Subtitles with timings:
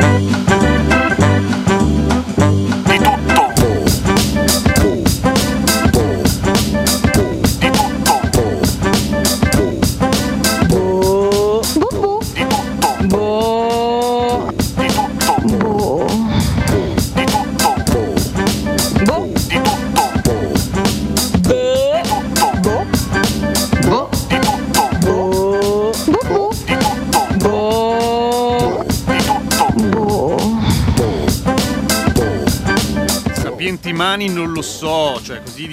[0.00, 0.49] Música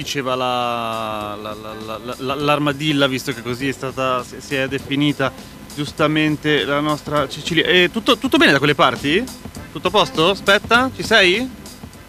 [0.07, 5.34] diceva la, la- la- l'armadilla, visto che così è stata, si- è definita
[5.75, 7.65] giustamente la nostra Cecilia.
[7.65, 9.21] E tutto, tutto bene da quelle parti?
[9.70, 10.29] Tutto a posto?
[10.29, 11.49] Aspetta, ci sei?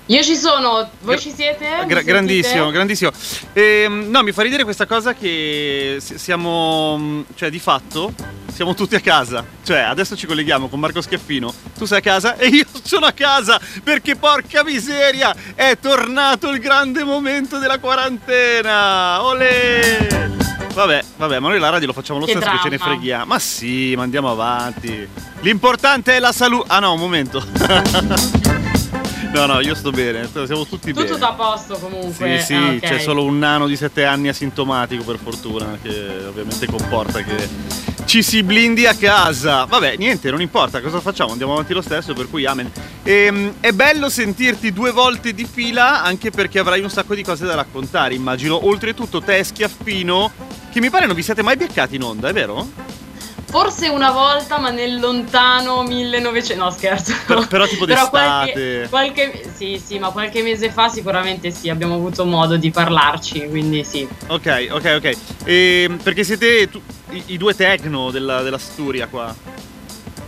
[0.06, 1.66] Io ci sono, voi ci siete?
[1.88, 3.10] Gra- grandissimo, grandissimo.
[3.52, 8.14] Ehm, no, mi fa ridere questa cosa che si- siamo, mh, cioè di fatto,
[8.58, 9.44] siamo tutti a casa.
[9.62, 11.54] Cioè, adesso ci colleghiamo con Marco Schiaffino.
[11.76, 16.58] Tu sei a casa e io sono a casa perché porca miseria, è tornato il
[16.58, 19.22] grande momento della quarantena.
[19.22, 20.08] Olè!
[20.74, 22.92] Vabbè, vabbè, ma noi la radio lo facciamo lo Che stesso che ce ne dramma.
[22.94, 23.24] freghiamo.
[23.26, 25.08] Ma sì, ma andiamo avanti.
[25.42, 26.66] L'importante è la salute.
[26.66, 28.57] Ah no, un momento.
[29.32, 31.24] No, no, io sto bene, siamo tutti Tutto bene.
[31.24, 32.38] a posto comunque.
[32.40, 32.78] Sì, sì, Ah, ok.
[32.80, 37.48] c'è solo un nano di 7 anni asintomatico per fortuna, che ovviamente comporta che
[38.06, 39.64] ci si blindi a casa.
[39.64, 41.32] Vabbè, niente, non importa, cosa facciamo?
[41.32, 42.70] Andiamo avanti lo stesso, per cui amen.
[43.02, 47.44] Ehm, è bello sentirti due volte di fila, anche perché avrai un sacco di cose
[47.44, 48.66] da raccontare, immagino.
[48.66, 50.32] Oltretutto, te e Schiaffino,
[50.72, 52.66] che mi pare non vi siete mai beccati in onda, è vero?
[53.50, 56.62] Forse una volta, ma nel lontano 1900.
[56.62, 57.14] No, scherzo.
[57.26, 58.52] Per- però tipo Però d'estate.
[58.52, 63.48] qualche, qualche- Sì, sì, ma qualche mese fa sicuramente sì, abbiamo avuto modo di parlarci,
[63.48, 64.06] quindi sì.
[64.26, 65.16] Ok, ok, ok.
[65.44, 69.34] Ehm, perché siete tu- i, i due techno della, della Sturia qua.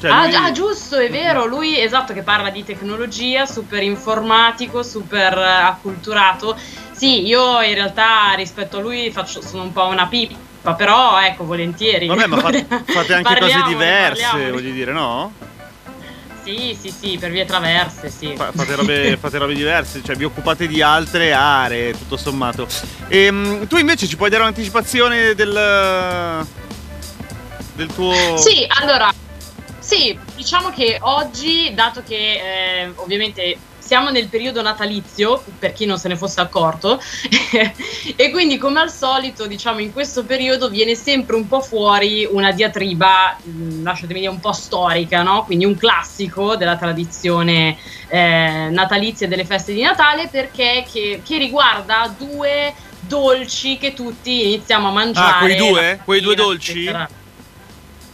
[0.00, 1.44] Cioè, ah, lui- già, giusto, è vero.
[1.44, 6.56] Lui, esatto, che parla di tecnologia, super informatico, super eh, acculturato.
[6.92, 10.36] Sì, io in realtà rispetto a lui faccio, sono un po' una pippa,
[10.76, 12.06] però ecco, volentieri.
[12.06, 15.32] Vabbè, ma fate, fate anche cose Parliamone, diverse, voglio dire, no?
[16.42, 18.34] Sì, sì, sì, per vie traverse, sì.
[18.34, 22.66] Fa- Fate robe, fate robe diverse, cioè vi occupate di altre aree, tutto sommato.
[23.08, 26.46] Ehm, tu invece ci puoi dare un'anticipazione del,
[27.74, 28.36] del tuo...
[28.38, 29.12] Sì, allora,
[29.78, 33.56] sì, diciamo che oggi, dato che eh, ovviamente
[33.90, 37.02] siamo nel periodo natalizio, per chi non se ne fosse accorto,
[38.14, 42.52] e quindi come al solito, diciamo, in questo periodo viene sempre un po' fuori una
[42.52, 45.42] diatriba, mh, lasciatemi dire, un po' storica, no?
[45.42, 51.38] Quindi un classico della tradizione eh, natalizia e delle feste di Natale, perché che, che
[51.38, 55.32] riguarda due dolci che tutti iniziamo a mangiare.
[55.32, 56.00] Ah, quei due?
[56.04, 56.70] Quei due dolci?
[56.70, 57.08] eccetera.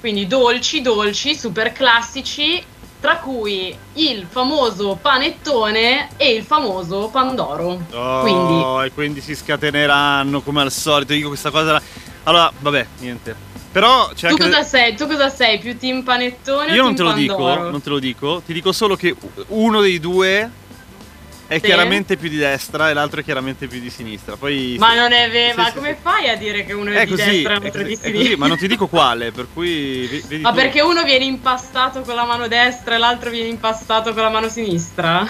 [0.00, 2.64] Quindi dolci, dolci, super classici,
[3.00, 7.80] tra cui il famoso panettone e il famoso pandoro.
[7.92, 11.12] Oh, Quindi- e quindi si scateneranno come al solito.
[11.12, 11.72] Dico questa cosa.
[11.72, 11.82] la-
[12.24, 13.34] Allora, vabbè, niente.
[13.70, 14.96] Però c'è Tu cosa sei?
[14.96, 15.58] Tu cosa sei?
[15.58, 17.70] Più team panettone Io o non te lo dico, pandoro?
[17.70, 18.42] non te lo dico.
[18.44, 19.14] Ti dico solo che
[19.48, 20.50] uno dei due
[21.48, 21.60] è Sì?
[21.60, 24.36] chiaramente più di destra e l'altro è chiaramente più di sinistra.
[24.36, 25.98] Poi Ma non è vero, Sì, ma sì, come sì.
[26.02, 27.96] fai a dire che uno è, è di così, destra e l'altro è di è
[27.96, 28.36] così, sinistra?
[28.38, 30.56] ma non ti dico quale, per cui ve- vedi Ma tu.
[30.56, 34.48] perché uno viene impastato con la mano destra e l'altro viene impastato con la mano
[34.48, 35.26] sinistra?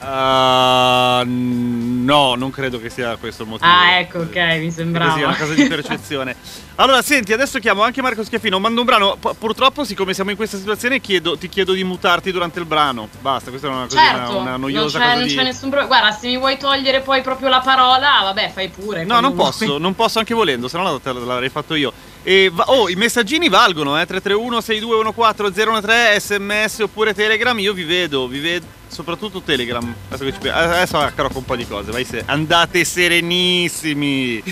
[0.00, 3.68] Ah, no, non credo che sia questo il motivo.
[3.70, 5.10] Ah, ecco, ok, mi sembrava.
[5.12, 6.36] Così, è una cosa di percezione.
[6.80, 8.60] Allora, senti, adesso chiamo anche Marco Schiaffino.
[8.60, 9.16] Mando un brano.
[9.18, 13.08] Pu- purtroppo, siccome siamo in questa situazione, chiedo- ti chiedo di mutarti durante il brano.
[13.20, 15.34] Basta, questa è una, così, Certo, una, una non noiosa c'è, cosa non di.
[15.34, 15.86] c'è nessun problema.
[15.98, 19.02] Guarda, se mi vuoi togliere poi proprio la parola, vabbè, fai pure.
[19.04, 19.46] No, non vuoi.
[19.46, 21.92] posso, non posso anche volendo, se no l'avrei fatto io.
[22.22, 27.82] E va- oh, i messaggini valgono, eh, 331 6214 013 sms oppure Telegram, io vi
[27.82, 28.66] vedo, vi vedo,
[28.98, 29.94] soprattutto Telegram.
[30.08, 34.42] Adesso, ci adesso accaro con un po' di cose, vai se- andate serenissimi.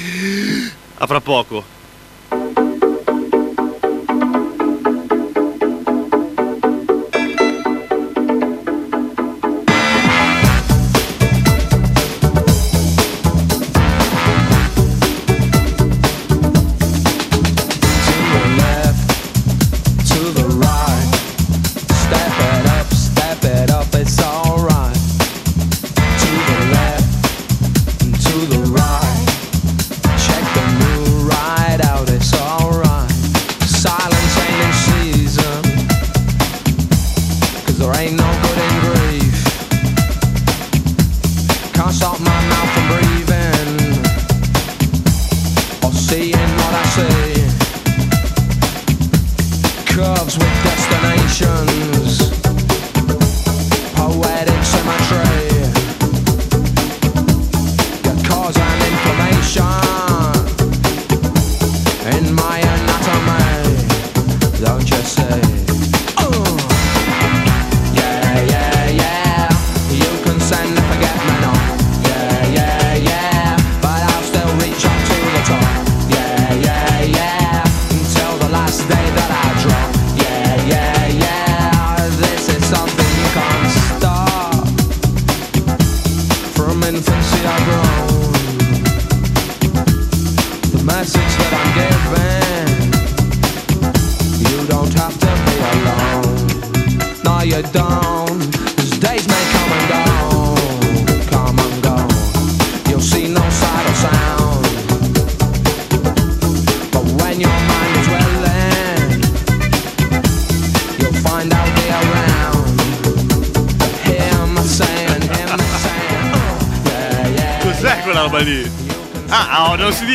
[0.98, 1.64] A fra poco.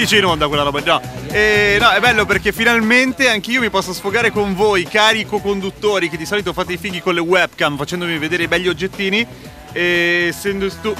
[0.01, 0.99] Dice in onda quella roba, no.
[1.27, 6.17] E, no, è bello perché finalmente anch'io mi posso sfogare con voi, cari co-conduttori, che
[6.17, 9.25] di solito fate i fighi con le webcam facendomi vedere i belli oggettini.
[9.71, 10.95] E essendo stu...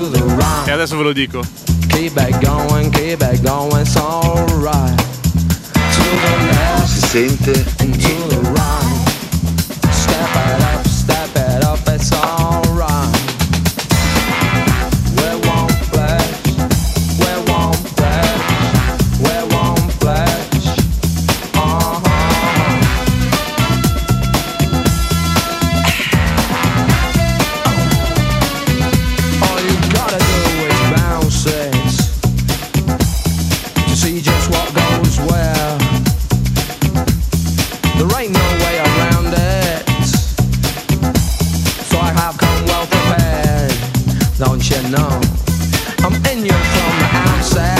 [0.00, 0.68] Right.
[0.68, 1.42] E adesso ve lo dico.
[1.88, 2.36] Keep it
[44.96, 47.77] I'm in you from the outset,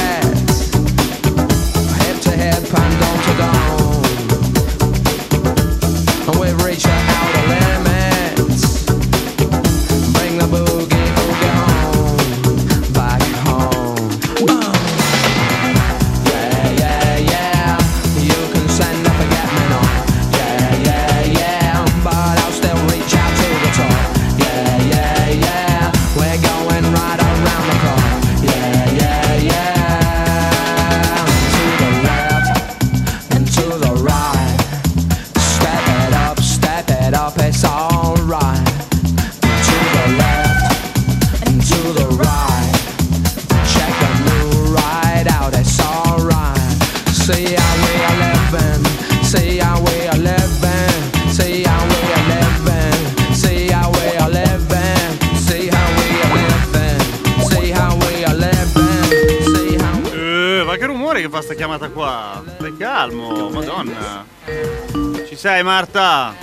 [65.69, 66.35] Marta?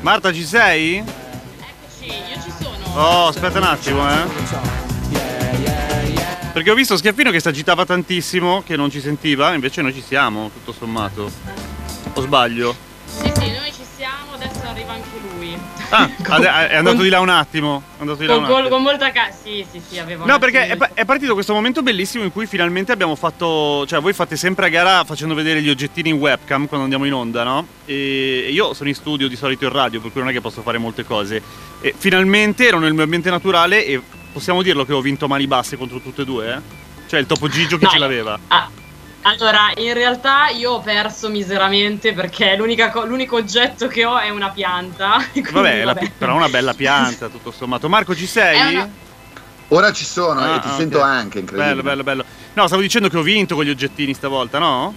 [0.00, 0.96] Marta ci sei?
[0.96, 2.96] Eccoci, io ci sono.
[2.96, 4.26] Oh, aspetta un attimo, eh.
[6.52, 10.02] Perché ho visto Schiaffino che si agitava tantissimo, che non ci sentiva, invece noi ci
[10.02, 11.30] siamo, tutto sommato.
[12.14, 12.74] O sbaglio?
[15.96, 16.10] Ah,
[16.68, 17.82] è andato con- di là un attimo.
[17.96, 18.68] È andato di là Con, un attimo.
[18.68, 21.82] con molta ca- Sì, sì, sì, avevo No, perché è, pa- è partito questo momento
[21.82, 23.84] bellissimo in cui finalmente abbiamo fatto.
[23.86, 27.12] Cioè, voi fate sempre a gara facendo vedere gli oggettini in webcam quando andiamo in
[27.14, 27.66] onda, no?
[27.84, 30.62] E io sono in studio di solito in radio, per cui non è che posso
[30.62, 31.40] fare molte cose.
[31.80, 34.00] E finalmente ero nel mio ambiente naturale e
[34.32, 36.82] possiamo dirlo che ho vinto mani basse contro tutte e due, eh?
[37.06, 38.38] Cioè, il topo Gigio che No, ce l'aveva.
[38.48, 38.68] ah,
[39.26, 44.28] allora, in realtà io ho perso miseramente perché l'unica co- l'unico oggetto che ho è
[44.30, 45.16] una pianta.
[45.32, 46.00] quindi Vabbè, vabbè.
[46.00, 47.88] pi- però è una bella pianta, tutto sommato.
[47.88, 48.74] Marco, ci sei?
[48.74, 48.90] Una-
[49.68, 51.04] Ora ci sono Ah, e ti ah, sento ok.
[51.04, 51.74] anche, incredibile.
[51.74, 52.24] Bello, bello, bello.
[52.52, 54.94] No, stavo dicendo che ho vinto con gli oggettini stavolta, no?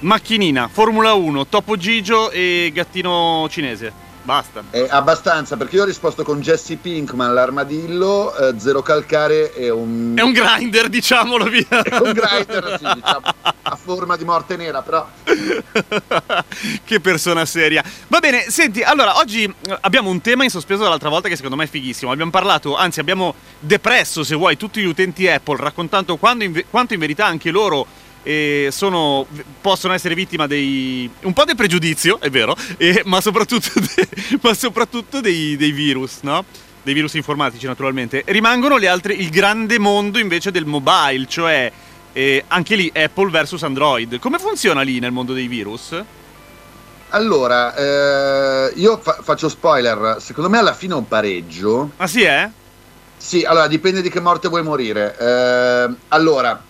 [0.00, 3.92] Macchinina, Formula 1, Topo Gigio e gattino cinese.
[4.22, 4.62] Basta.
[4.70, 10.14] È abbastanza, perché io ho risposto con Jesse Pinkman, l'armadillo, eh, zero calcare e un...
[10.16, 11.66] È un grinder, diciamolo via.
[11.68, 13.22] è un grinder, sì, diciamo,
[13.62, 15.08] a forma di morte nera, però...
[16.84, 17.82] che persona seria.
[18.08, 21.56] Va bene, senti, allora oggi eh, abbiamo un tema in sospeso dall'altra volta che secondo
[21.56, 22.12] me è fighissimo.
[22.12, 27.00] Abbiamo parlato, anzi abbiamo depresso, se vuoi, tutti gli utenti Apple raccontando in quanto in
[27.00, 27.86] verità anche loro
[28.22, 29.26] eh, sono,
[29.60, 31.10] possono essere vittima dei...
[31.22, 34.08] un po' del pregiudizio, è vero, eh, ma soprattutto, de-
[34.42, 36.44] ma soprattutto dei, dei virus, no?
[36.82, 38.22] Dei virus informatici naturalmente.
[38.26, 41.70] Rimangono le altre, il grande mondo invece del mobile, cioè
[42.12, 44.18] eh, anche lì Apple versus Android.
[44.18, 46.02] Come funziona lì nel mondo dei virus?
[47.10, 51.90] Allora, eh, io fa- faccio spoiler, secondo me alla fine è un pareggio.
[51.96, 52.48] Ah sì, eh?
[53.16, 55.16] Sì, allora dipende di che morte vuoi morire.
[55.18, 56.62] Eh, allora,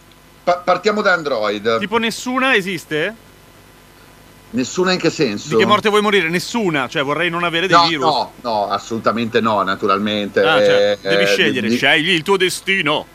[0.44, 1.78] pa- partiamo da Android.
[1.78, 3.14] Tipo nessuna esiste?
[4.52, 5.50] Nessuna in che senso?
[5.50, 6.28] Di che morte vuoi morire?
[6.28, 8.04] Nessuna, cioè vorrei non avere dei No, virus.
[8.04, 10.40] no, no, assolutamente no, naturalmente.
[10.42, 13.06] Ah, cioè, Eh, devi eh, scegliere, di- scegli il tuo destino.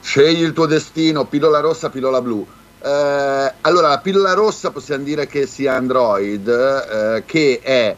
[0.00, 2.46] Scegli il tuo destino, pillola rossa, pillola blu.
[2.82, 7.94] Eh, allora, la pillola rossa possiamo dire che sia Android, eh, che è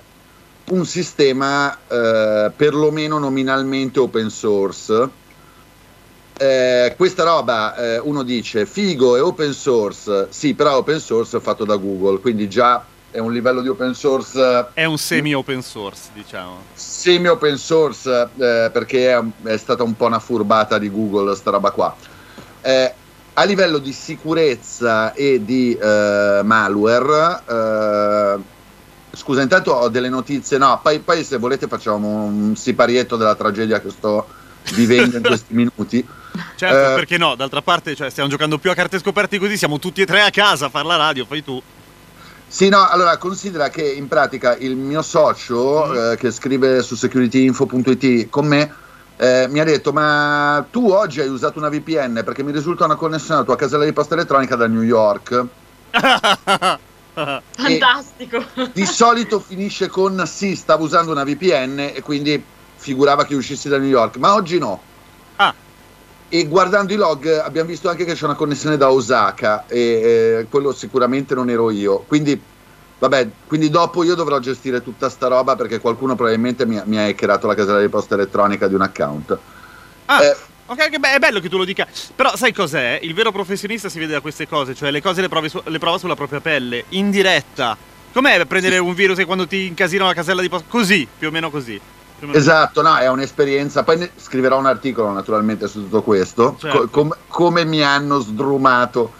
[0.70, 5.08] un sistema eh, perlomeno nominalmente open source.
[6.42, 11.40] Eh, questa roba eh, uno dice figo è open source, sì, però open source è
[11.40, 15.34] fatto da Google, quindi già è un livello di open source eh, È un semi
[15.34, 16.62] open source, diciamo.
[16.74, 21.52] semi open source eh, perché è, è stata un po' una furbata di Google sta
[21.52, 21.94] roba qua.
[22.60, 22.92] Eh,
[23.34, 28.36] a livello di sicurezza e di eh, malware, eh,
[29.12, 30.58] scusa, intanto ho delle notizie.
[30.58, 34.40] No, poi, poi se volete facciamo un siparietto della tragedia che sto
[34.74, 36.06] vivendo in questi minuti.
[36.56, 37.34] Certo, Eh, perché no?
[37.34, 40.30] D'altra parte, cioè, stiamo giocando più a carte scoperte così, siamo tutti e tre a
[40.30, 41.60] casa a fare la radio, fai tu.
[42.48, 45.96] Sì, no, allora considera che in pratica il mio socio Mm.
[46.12, 48.72] eh, che scrive su securityinfo.it con me
[49.18, 52.96] eh, mi ha detto ma tu oggi hai usato una VPN perché mi risulta una
[52.96, 55.44] connessione alla tua casella di posta elettronica da New York.
[57.14, 58.42] Fantastico.
[58.72, 62.42] Di solito finisce con sì, stavo usando una VPN e quindi
[62.86, 64.80] figurava che uscissi da New York, ma oggi no.
[65.36, 65.54] Ah.
[66.28, 70.46] E guardando i log abbiamo visto anche che c'è una connessione da Osaka e eh,
[70.50, 71.98] quello sicuramente non ero io.
[72.08, 72.40] Quindi,
[72.98, 76.98] vabbè, quindi dopo io dovrò gestire tutta sta roba perché qualcuno probabilmente mi, ha- mi
[76.98, 79.38] ha hackerato la casella di posta elettronica di un account.
[80.06, 80.36] Ah, Eh,
[80.66, 81.86] ok, che be- è bello che tu lo dica.
[82.16, 82.98] Però sai cos'è?
[83.02, 85.78] Il vero professionista si vede da queste cose, cioè le cose le, provi su- le
[85.78, 87.76] prova sulla propria pelle, in diretta.
[88.12, 90.66] Com'è prendere un virus e quando ti incasino la casella di posta?
[90.68, 91.80] Così, più o meno così.
[92.30, 93.82] Esatto, no, è un'esperienza.
[93.82, 96.78] Poi scriverò un articolo naturalmente su tutto questo, Certo.
[96.78, 99.12] co- com- come mi hanno sdrumato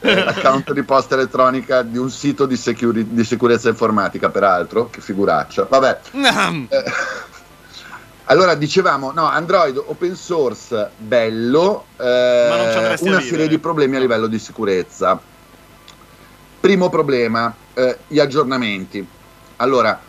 [0.00, 5.00] eh, l'account di posta elettronica di un sito di, securi- di sicurezza informatica, peraltro, che
[5.00, 5.66] figuraccia.
[5.68, 6.00] Vabbè.
[6.68, 6.84] eh,
[8.26, 14.38] allora dicevamo, no, Android open source bello, eh, una serie di problemi a livello di
[14.38, 15.20] sicurezza.
[16.60, 19.06] Primo problema, eh, gli aggiornamenti.
[19.56, 20.00] Allora,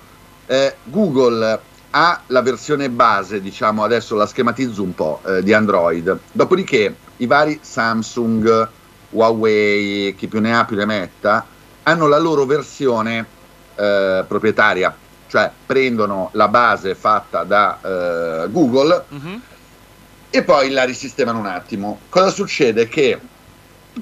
[0.45, 1.59] eh, Google
[1.97, 6.19] ha la versione base, diciamo, adesso la schematizzo un po', eh, di Android.
[6.33, 8.67] Dopodiché i vari Samsung,
[9.11, 11.45] Huawei, chi più ne ha più ne metta,
[11.83, 13.25] hanno la loro versione
[13.75, 14.93] eh, proprietaria,
[15.27, 19.41] cioè prendono la base fatta da eh, Google Mhm.
[20.31, 21.99] e poi la risistemano un attimo.
[22.09, 22.89] Cosa succede?
[22.89, 23.17] Che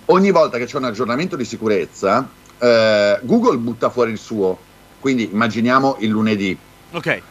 [0.05, 4.57] ogni volta che c'è un aggiornamento di sicurezza, eh, Google butta fuori il suo,
[4.99, 6.57] quindi immaginiamo il lunedì.
[6.91, 7.21] Ok.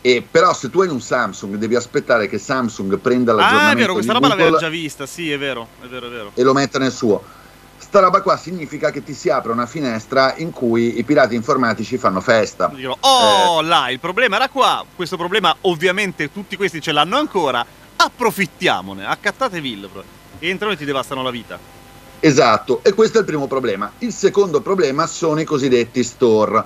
[0.00, 3.80] E però se tu hai un Samsung devi aspettare che Samsung prenda Ah, l'aggiornamento è
[3.80, 6.30] vero, questa roba Google l'avevo già vista, sì, è vero, è vero, è vero.
[6.34, 7.22] e lo metta nel suo.
[7.78, 11.96] Sta roba qua significa che ti si apre una finestra in cui i pirati informatici
[11.96, 12.70] fanno festa.
[12.74, 12.98] Dicono, Eh.
[13.00, 14.84] oh, là, il problema era qua.
[14.94, 17.64] Questo problema, ovviamente, tutti questi ce l'hanno ancora.
[17.96, 19.88] Approfittiamone, accattatevi il
[20.40, 21.58] Entrano e ti devastano la vita.
[22.20, 23.90] Esatto, e questo è il primo problema.
[23.98, 26.62] Il secondo problema sono i cosiddetti store.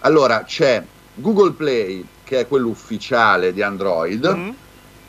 [0.00, 4.54] Allora c'è Google Play, che è quello ufficiale di Android, Mhm.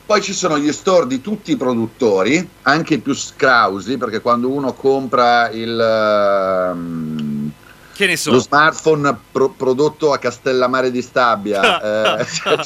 [0.06, 4.48] poi ci sono gli store di tutti i produttori, anche i più scrausi, perché quando
[4.48, 5.76] uno compra il,
[7.92, 8.30] Che ne so.
[8.32, 11.60] lo smartphone pro- prodotto a Castellammare di Stabia,
[12.20, 12.56] eh, c'è-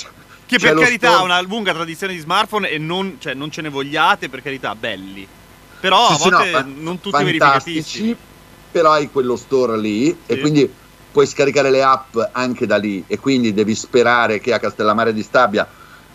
[0.46, 3.60] Che per carità store- ha una lunga tradizione di smartphone e non, cioè, non ce
[3.60, 5.26] ne vogliate, per carità, belli.
[5.80, 8.16] Però a Sì, sì, no, volte non tutti verificatissimi.
[8.70, 10.16] però hai quello store lì Sì.
[10.26, 10.72] e quindi
[11.14, 15.22] puoi scaricare le app anche da lì e quindi devi sperare che a Castellammare di
[15.22, 15.64] Stabia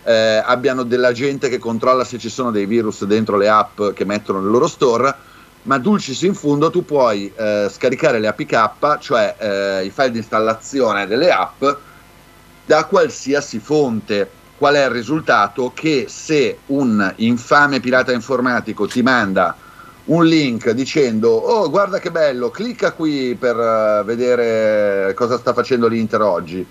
[0.04, 4.04] eh, abbiano della gente che controlla se ci sono dei virus dentro le app che
[4.04, 5.14] mettono nel loro store
[5.62, 10.18] ma dulcis in fundo tu puoi eh, scaricare le APK cioè eh, i file di
[10.18, 11.64] installazione delle app
[12.66, 14.30] da qualsiasi fonte
[14.60, 15.72] qual è il risultato?
[15.74, 19.56] Che se un infame pirata informatico ti manda
[20.10, 25.86] un link dicendo oh guarda che bello, clicca qui per eh, vedere cosa sta facendo
[25.86, 26.66] l'Inter oggi,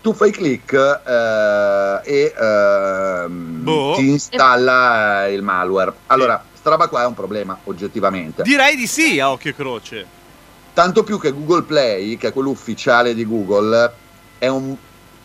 [0.00, 3.94] tu fai click eh, e Boh.
[3.96, 5.92] ti installa eh, il malware.
[6.06, 8.42] Allora, sta roba qua è un problema oggettivamente.
[8.42, 10.06] Direi di sì a occhio e croce.
[10.72, 13.92] Tanto più che Google Play, che è quello ufficiale di Google,
[14.38, 14.76] è un,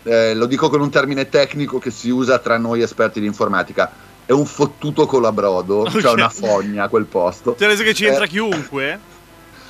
[0.04, 3.92] eh, lo dico con un termine tecnico che si usa tra noi esperti di informatica,
[4.34, 6.00] un fottuto colabrodo, Ok.
[6.02, 7.56] cioè una fogna a quel posto.
[7.58, 9.00] Cioè, adesso che ci entra Eh, chiunque.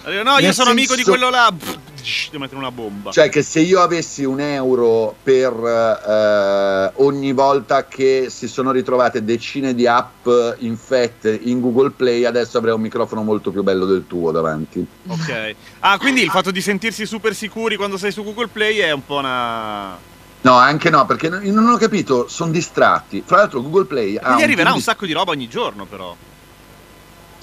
[0.05, 1.53] Allora, No, io nel sono amico di senso- quello là.
[1.53, 3.11] Devo mettere una bomba.
[3.11, 9.23] Cioè che se io avessi un euro per eh, ogni volta che si sono ritrovate
[9.23, 10.27] decine di app
[10.57, 14.85] infette in Google Play, adesso avrei un microfono molto più bello del tuo davanti.
[15.07, 15.55] Ok.
[15.79, 19.05] Ah, quindi il fatto di sentirsi super sicuri quando sei su Google Play è un
[19.05, 20.11] po' una.
[20.43, 23.23] No, anche no, perché non- ho capito, sono distratti.
[23.25, 25.85] Fra l'altro Google Play ha Quindi un arriverà un di- sacco di roba ogni giorno,
[25.85, 26.15] però.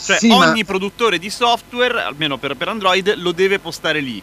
[0.03, 4.23] Cioè, Sì, ma- ogni produttore di software, almeno per, per Android, lo deve postare lì.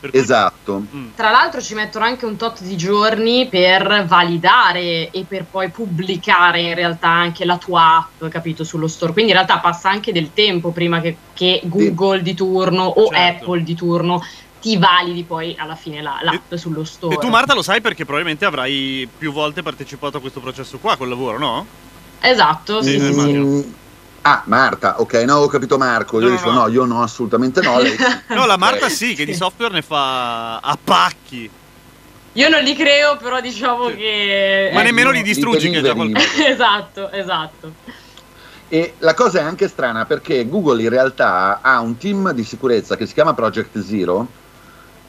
[0.00, 0.84] Cui- Esatto.
[0.94, 1.08] Mm.
[1.16, 6.60] Tra l'altro ci mettono anche un tot di giorni per validare e per poi pubblicare
[6.60, 9.12] in realtà anche la tua app, capito, sullo store.
[9.12, 13.44] Quindi in realtà passa anche del tempo prima che, che Google di turno o Certo.
[13.44, 14.22] Apple di turno
[14.60, 17.14] ti validi poi alla fine la- l'app sullo store.
[17.14, 20.96] E tu, Marta, lo sai perché probabilmente avrai più volte partecipato a questo processo qua
[20.96, 21.66] col lavoro, no?
[22.20, 23.74] Esatto, sì, Sì, sì,
[24.22, 26.20] Ah, Marta, ok, no, ho capito Marco.
[26.20, 26.60] Io No, dico no.
[26.62, 27.78] no, io no, assolutamente no.
[27.78, 27.96] lei.
[28.28, 31.48] No, la Marta sì, che di software ne fa a pacchi.
[32.32, 33.96] Io non li creo, però diciamo Sì.
[33.96, 34.70] che...
[34.72, 36.26] Ma eh, nemmeno li Di distruggi, che è già qualcosa.
[36.46, 37.72] esatto, esatto.
[38.68, 42.96] E la cosa è anche strana perché Google in realtà ha un team di sicurezza
[42.96, 44.26] che si chiama Project Zero,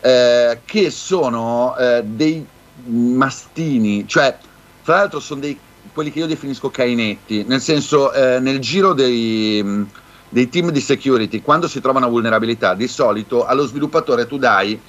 [0.01, 2.45] eh, che sono eh, dei
[2.85, 4.37] mastini, cioè
[4.83, 5.57] tra l'altro sono dei,
[5.93, 9.89] quelli che io definisco cainetti, nel senso eh, nel giro dei, mh,
[10.29, 14.79] dei team di security, quando si trova una vulnerabilità, di solito allo sviluppatore tu dai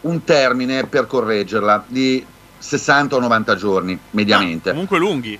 [0.00, 2.24] un termine per correggerla di
[2.58, 4.70] 60 o 90 giorni mediamente.
[4.70, 5.38] Ah, comunque lunghi.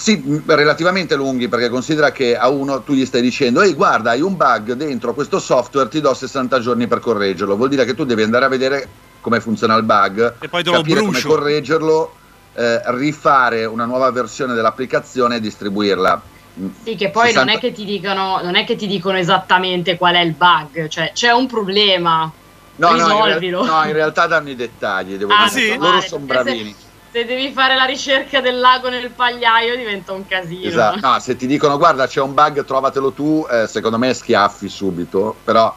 [0.00, 4.20] Sì, relativamente lunghi perché considera che a uno tu gli stai dicendo ehi guarda hai
[4.20, 8.04] un bug dentro questo software ti do 60 giorni per correggerlo vuol dire che tu
[8.04, 8.88] devi andare a vedere
[9.20, 12.14] come funziona il bug E poi capire come correggerlo
[12.54, 16.22] eh, rifare una nuova versione dell'applicazione e distribuirla
[16.54, 19.18] Mh, Sì, che poi 60 non è che ti dicono, non è che ti dicono
[19.18, 22.30] esattamente qual è il bug, cioè c'è un problema.
[22.76, 23.64] no, no, in, risolvilo.
[23.64, 25.72] no, in realtà danno i dettagli devo Ah, dire.
[25.72, 25.76] sì?
[25.76, 26.74] loro sono se- bravini
[27.10, 30.68] Se devi fare la ricerca del lago nel pagliaio diventa un casino.
[30.68, 30.98] Esatto.
[31.00, 35.36] No, se ti dicono guarda c'è un bug, trovatelo tu, eh, secondo me schiaffi subito,
[35.42, 35.74] però...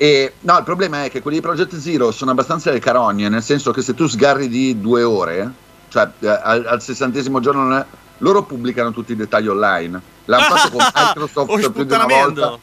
[0.00, 3.42] E, no, il problema è che quelli di Project Zero sono abbastanza le carogne, nel
[3.42, 5.52] senso che se tu sgarri di due ore,
[5.88, 7.84] cioè eh, al, al sessantesimo giorno, non è-
[8.18, 10.00] loro pubblicano tutti i dettagli online.
[10.24, 12.58] L'hanno fatto con Microsoft Oh, più di una volta.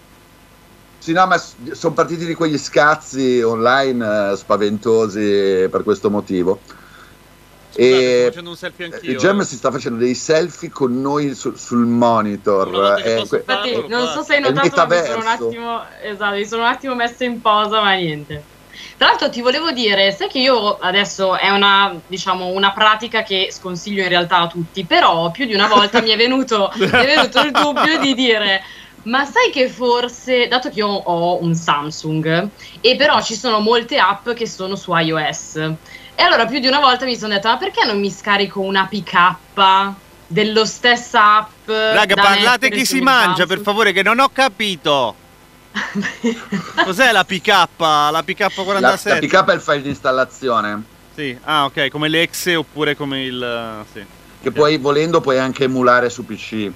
[0.98, 6.62] Sì, no, ma sono partiti di quegli scazzi online eh, spaventosi per questo motivo.
[7.75, 9.17] Scusate, E facendo un selfie eh, anch'io.
[9.17, 12.69] Gem si sta facendo dei selfie con noi su- sul monitor.
[12.69, 15.05] Volta che eh, farlo, Infatti, lo non so se hai È il notato, ma mi
[15.05, 18.43] sono un attimo, esatto, mi sono un attimo messo in posa, ma niente.
[18.97, 23.49] Tra l'altro ti volevo dire, sai che io adesso è una, diciamo, una pratica che
[23.51, 27.05] sconsiglio in realtà a tutti, però più di una volta mi è venuto, mi è
[27.05, 28.63] venuto il dubbio di dire
[29.05, 32.49] ma sai che forse, dato che io ho un Samsung
[32.81, 35.73] e però ci sono molte app che sono su iOS,
[36.15, 38.82] e allora più di una volta mi sono detta ma perché non mi scarico una
[38.89, 39.93] APK
[40.28, 41.67] dello stessa app?
[41.67, 43.47] Raga, parlate chi si mangia, Samsung?
[43.47, 45.15] per favore, che non ho capito.
[46.84, 47.47] Cos'è la PK?
[47.78, 49.08] La la, PK47?
[49.10, 50.84] la pick up è il file di installazione.
[51.13, 53.41] Sì, ah ok, come l'exe oppure come il...
[53.41, 54.06] eh, Sì.
[54.41, 54.54] Che Ok.
[54.56, 56.71] poi volendo puoi anche emulare su PC.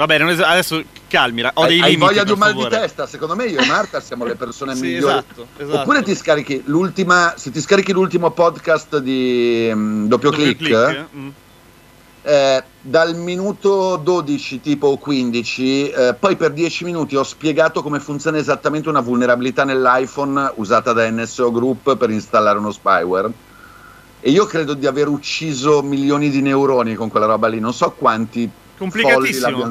[0.00, 2.80] Vabbè, es- adesso calmi, ho hai, dei hai limiti voglia di un mal di favore.
[2.80, 3.06] testa?
[3.06, 5.12] Secondo me io e Marta siamo le persone Sì, migliori.
[5.18, 5.78] esatto, esatto.
[5.80, 7.34] Oppure ti scarichi l'ultima.
[7.36, 11.28] Se ti scarichi l'ultimo podcast di mm, doppio, Doppio click, mm.
[12.22, 18.38] eh, dal minuto 12 tipo 15, eh, poi per 10 minuti ho spiegato come funziona
[18.38, 23.30] esattamente una vulnerabilità nell'iPhone usata da NSO Group per installare uno spyware.
[24.22, 27.90] E io credo di aver ucciso milioni di neuroni con quella roba lì, non so
[27.90, 29.62] quanti Complicatissimo.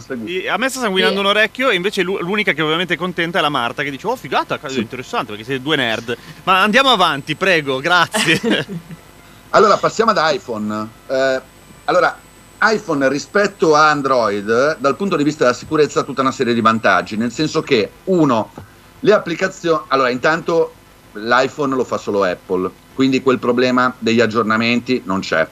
[0.51, 1.21] A me sta sanguinando Sì.
[1.21, 4.05] un orecchio e invece l'u- l'unica che ovviamente è contenta è la Marta che dice
[4.05, 4.77] "Oh, figata, Sì.
[4.81, 6.15] interessante perché siete due nerd".
[6.43, 8.39] Ma andiamo avanti, prego, grazie.
[9.51, 10.87] Allora, passiamo ad iPhone.
[11.07, 11.41] Eh,
[11.85, 12.15] allora,
[12.61, 16.61] iPhone rispetto a Android, dal punto di vista della sicurezza, ha tutta una serie di
[16.61, 18.51] vantaggi, nel senso che, uno,
[18.99, 19.81] le applicazioni...
[19.87, 20.73] Allora, intanto
[21.13, 25.47] l'iPhone lo fa solo Apple, quindi quel problema degli aggiornamenti non c'è.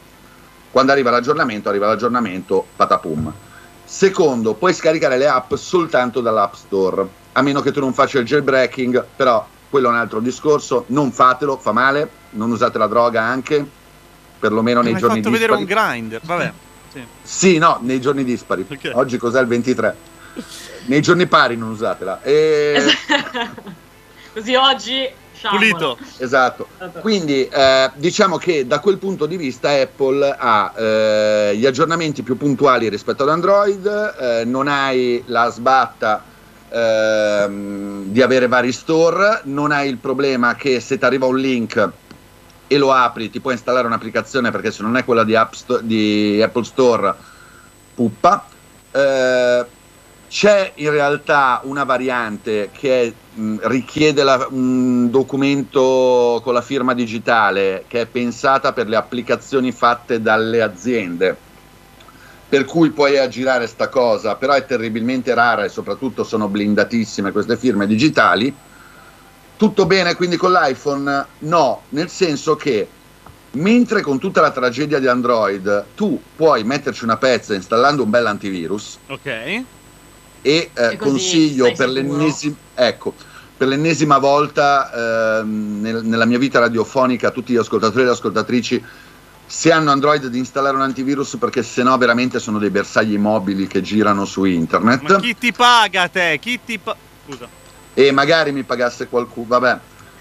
[0.70, 3.34] Quando arriva l'aggiornamento, arriva l'aggiornamento, patapum.
[3.90, 8.26] Secondo, puoi scaricare le app soltanto dall'App Store, a meno che tu non faccia il
[8.26, 13.22] jailbreaking, però quello è un altro discorso, non fatelo, fa male, non usate la droga
[13.22, 13.66] anche,
[14.40, 15.82] perlomeno Mi nei hai giorni fatto vedere dispari.
[15.82, 16.52] un grinder, vabbè.
[16.92, 17.04] Sì.
[17.24, 18.66] Sì, no, nei giorni dispari.
[18.70, 18.92] Ok.
[18.94, 19.96] Oggi cos'è il 23?
[20.88, 22.22] Nei giorni pari non usatela.
[22.24, 22.84] E...
[24.34, 25.10] Così oggi.
[25.42, 25.98] Pulito.
[26.18, 26.68] Esatto.
[27.02, 32.38] Quindi eh, diciamo che da quel punto di vista Apple ha eh, gli aggiornamenti più
[32.38, 33.86] puntuali rispetto ad Android,
[34.20, 36.24] eh, non hai la sbatta
[36.70, 41.90] ehm, di avere vari store, non hai il problema che se ti arriva un link
[42.68, 45.80] e lo apri ti puoi installare un'applicazione perché se non è quella di, App Sto-
[45.80, 47.16] di Apple Store
[47.94, 48.48] puppa.
[50.30, 57.86] C'è in realtà una variante che mh, richiede la- un documento con la firma digitale
[57.88, 61.42] che è pensata per le applicazioni fatte dalle aziende
[62.50, 67.58] per cui puoi aggirare sta cosa, però è terribilmente rara e soprattutto sono blindatissime queste
[67.58, 68.58] firme digitali.
[69.56, 71.36] Tutto bene quindi con l'iPhone?
[71.40, 72.90] No, nel senso che
[73.52, 78.28] mentre con tutta la tragedia di Android tu puoi metterci una pezza installando un bel
[78.28, 79.28] antivirus Ok.
[80.42, 83.14] E eh, E consiglio per, l'ennesima, ecco,
[83.56, 88.12] per l'ennesima volta ehm, nel- nella mia vita radiofonica a tutti gli ascoltatori e le
[88.12, 88.86] ascoltatrici
[89.50, 93.82] se hanno Android di installare un antivirus perché sennò veramente sono dei bersagli mobili che
[93.82, 96.38] girano su internet Ma chi ti paga te?
[96.42, 96.98] Chi ti paga?
[97.26, 97.48] Scusa.
[97.94, 99.80] e magari mi pagasse qualcuno, vabbè.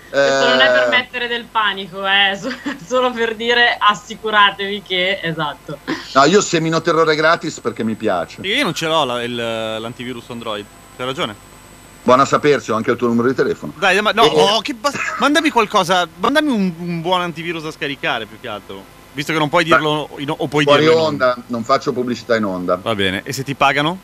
[0.09, 2.38] Questo non è per Eh, mettere del panico, è
[2.87, 5.79] solo per dire assicuratevi che, esatto.
[6.14, 8.40] No, io semino terrore gratis perché mi piace.
[8.42, 10.64] Io non ce l'ho la- il- l'antivirus Android.
[10.97, 11.35] Hai ragione.
[12.03, 13.73] Buona a sapersi, ho anche il tuo numero di telefono.
[13.77, 14.29] Dai, ma no, Eh.
[14.40, 18.83] oh, che bas- mandami qualcosa, mandami un, un buon antivirus da scaricare più che altro.
[19.12, 22.37] Visto che non puoi dirlo in- o puoi Fuori dirlo in onda, non faccio pubblicità
[22.37, 23.23] in onda, Va bene.
[23.25, 23.99] E se ti pagano?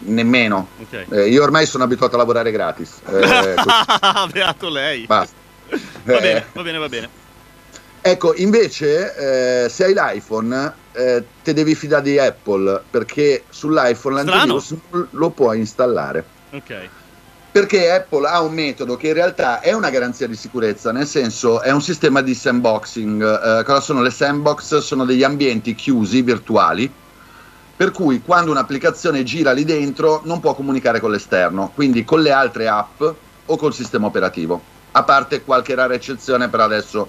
[0.00, 0.68] Nemmeno.
[0.80, 1.06] Ok.
[1.10, 2.98] Eh, io ormai sono abituato a lavorare gratis.
[3.06, 3.54] Eh,
[4.32, 5.06] Beato lei.
[5.06, 5.34] basta.
[6.04, 7.08] Va Eh, bene, va bene, va bene.
[8.00, 14.74] Ecco, invece, eh, se hai l'iPhone, eh, te devi fidare di Apple perché sull'iPhone l'antivirus
[14.90, 16.24] non lo puoi installare.
[16.52, 16.88] Ok.
[17.50, 21.60] Perché Apple ha un metodo che in realtà è una garanzia di sicurezza, nel senso
[21.60, 23.22] è un sistema di sandboxing.
[23.60, 24.78] Eh, cosa sono le sandbox?
[24.78, 26.90] Sono degli ambienti chiusi, virtuali,
[27.78, 32.32] per cui quando un'applicazione gira lì dentro non può comunicare con l'esterno, quindi con le
[32.32, 33.00] altre app
[33.46, 34.60] o col sistema operativo.
[34.90, 37.08] A parte qualche rara eccezione, però adesso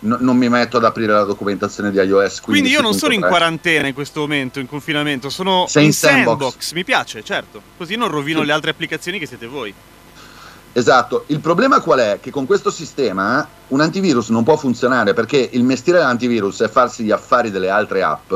[0.00, 2.40] no- non mi metto ad aprire la documentazione di iOS.
[2.40, 3.28] Quindi io non sono in 15.3.
[3.28, 6.24] quarantena in questo momento, in confinamento, sono Sei in in sandbox.
[6.26, 6.72] sandbox.
[6.72, 7.62] Mi piace, certo.
[7.76, 8.46] Così non rovino Sì.
[8.46, 9.72] le altre applicazioni che siete voi.
[10.72, 12.18] Esatto, il problema qual è?
[12.20, 17.04] Che con questo sistema un antivirus non può funzionare perché il mestiere dell'antivirus è farsi
[17.04, 18.32] gli affari delle altre app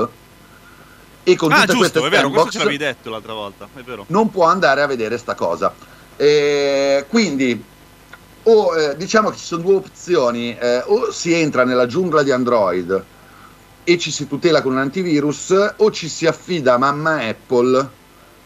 [1.24, 3.80] e con ah, tutte giusto, queste è vero, questo ce l'avevi detto l'altra volta, è
[3.82, 4.04] vero.
[4.08, 5.74] non può andare a vedere sta cosa.
[6.16, 7.64] E quindi
[8.44, 12.32] o eh, diciamo che ci sono due opzioni, eh, o si entra nella giungla di
[12.32, 13.04] Android
[13.84, 18.00] e ci si tutela con un antivirus o ci si affida a mamma Apple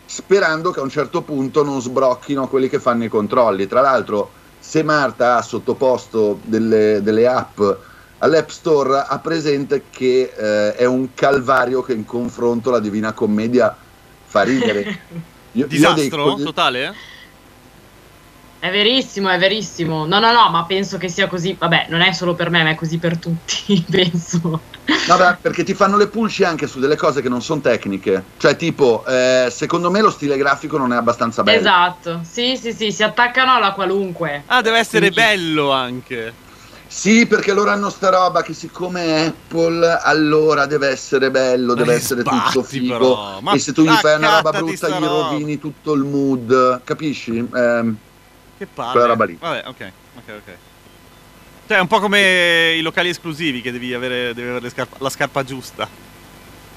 [0.07, 3.67] sperando che a un certo punto non sbrocchino quelli che fanno i controlli.
[3.67, 7.61] Tra l'altro, se Marta ha sottoposto delle, delle app
[8.19, 13.75] all'App Store, ha presente che eh, è un calvario che in confronto la Divina Commedia
[14.25, 14.83] fa ridere.
[15.57, 16.93] Io- io Disastro cogli- totale, eh?
[18.59, 20.07] È verissimo, è verissimo.
[20.07, 21.55] No, no, no, ma penso che sia così.
[21.59, 24.61] Vabbè, non è solo per me, ma è così per tutti, penso.
[25.07, 28.23] Vabbè, perché ti fanno le pulci anche su delle cose che non sono tecniche.
[28.39, 31.59] Cioè, tipo, eh, secondo me lo stile grafico non è abbastanza bello.
[31.59, 32.21] Esatto.
[32.29, 34.43] Sì, sì, sì, si attaccano alla qualunque.
[34.47, 36.33] Ah, deve essere Quindi- bello anche.
[36.97, 41.91] Sì, perché loro hanno sta roba che siccome è Apple, allora deve essere bello, deve
[41.93, 42.97] li essere sbatti, tutto figo.
[42.97, 43.41] però.
[43.43, 45.29] Ma e se tu gli fai una roba brutta, gli roba.
[45.29, 46.81] rovini tutto il mood.
[46.85, 47.47] Capisci?
[47.55, 47.97] Ehm,
[48.57, 48.91] Che palle.
[48.93, 49.37] Quella roba lì.
[49.39, 50.57] Vabbè, ok, ok, ok.
[51.69, 55.11] Cioè, è un po' come i locali esclusivi che devi avere, devi avere scarpa- la
[55.11, 55.87] scarpa giusta.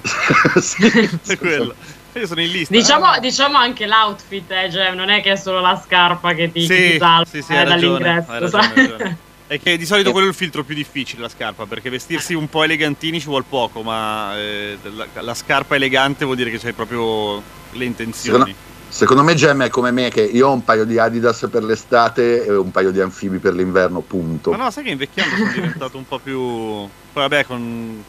[0.59, 1.73] sì, È quello.
[2.13, 2.73] Io sono in lista.
[2.73, 3.19] Diciamo, eh.
[3.21, 6.67] diciamo anche l'outfit, eh, cioè, non è che è solo la scarpa che ti, Sì,
[6.91, 8.31] ti salva sì, sì, eh, hai ragione, dall'ingresso.
[8.31, 9.17] hai ragione, hai ragione.
[9.49, 12.47] È che di solito quello è il filtro più difficile, la scarpa, perché vestirsi un
[12.49, 16.73] po' elegantini ci vuole poco, ma eh, la, la scarpa elegante vuol dire che c'hai
[16.73, 18.53] proprio le intenzioni.
[18.89, 22.45] Secondo me Gem è come me che io ho un paio di Adidas per l'estate
[22.45, 24.51] e un paio di anfibi per l'inverno, punto.
[24.51, 26.37] Ma no, sai che invecchiando sono diventato un po' più...
[26.39, 28.03] Poi vabbè, con...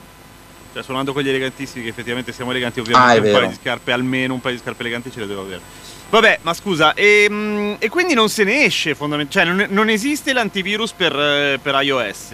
[0.75, 3.93] Cioè, suonando con gli elegantissimi, che effettivamente siamo eleganti, ovviamente Ah, un paio di scarpe,
[3.93, 5.61] almeno un paio di scarpe eleganti ce le devo avere.
[6.11, 10.33] Vabbè, ma scusa, e, e quindi non se ne esce fondamentalmente, cioè non, non esiste
[10.33, 12.29] l'antivirus per, eh, per iOS,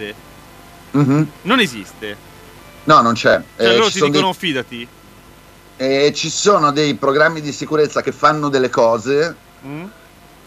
[0.91, 1.27] Mhm.
[1.43, 2.17] non esiste.
[2.85, 3.39] No, non c'è.
[3.57, 4.87] Cioè Eh, loro ti sono dei- dicono fidati.
[5.77, 9.35] Eh, ci sono dei programmi di sicurezza che fanno delle cose,
[9.65, 9.83] Mm?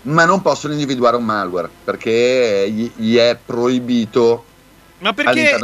[0.02, 4.44] ma non possono individuare un malware perché gli, gli è proibito
[5.00, 5.56] Ma perché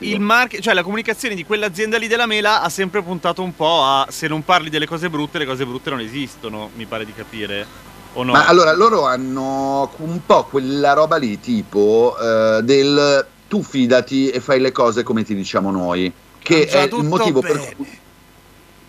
[0.00, 3.82] il market, cioè la comunicazione di quell'azienda lì della mela ha sempre puntato un po'
[3.82, 7.14] a se non parli delle cose brutte, le cose brutte non esistono, mi pare di
[7.14, 7.66] capire.
[8.14, 8.32] O no?
[8.32, 14.40] Ma allora loro hanno un po' quella roba lì, tipo eh, del tu fidati e
[14.40, 17.74] fai le cose come ti diciamo noi, che Andrà è il motivo per bene.
[17.74, 17.98] cui.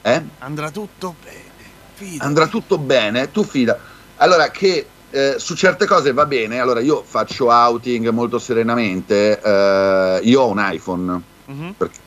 [0.01, 0.23] Eh?
[0.39, 1.47] Andrà tutto bene.
[1.93, 2.23] Fida.
[2.23, 3.77] andrà tutto bene, tu fida.
[4.17, 10.19] Allora che eh, su certe cose va bene, allora io faccio outing molto serenamente, eh,
[10.23, 11.73] io ho un iPhone, Mhm.
[11.77, 11.99] perché-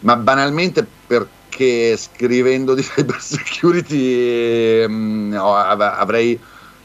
[0.00, 4.82] ma banalmente perché scrivendo di cyber security
[5.36, 6.38] ho- av- avrei,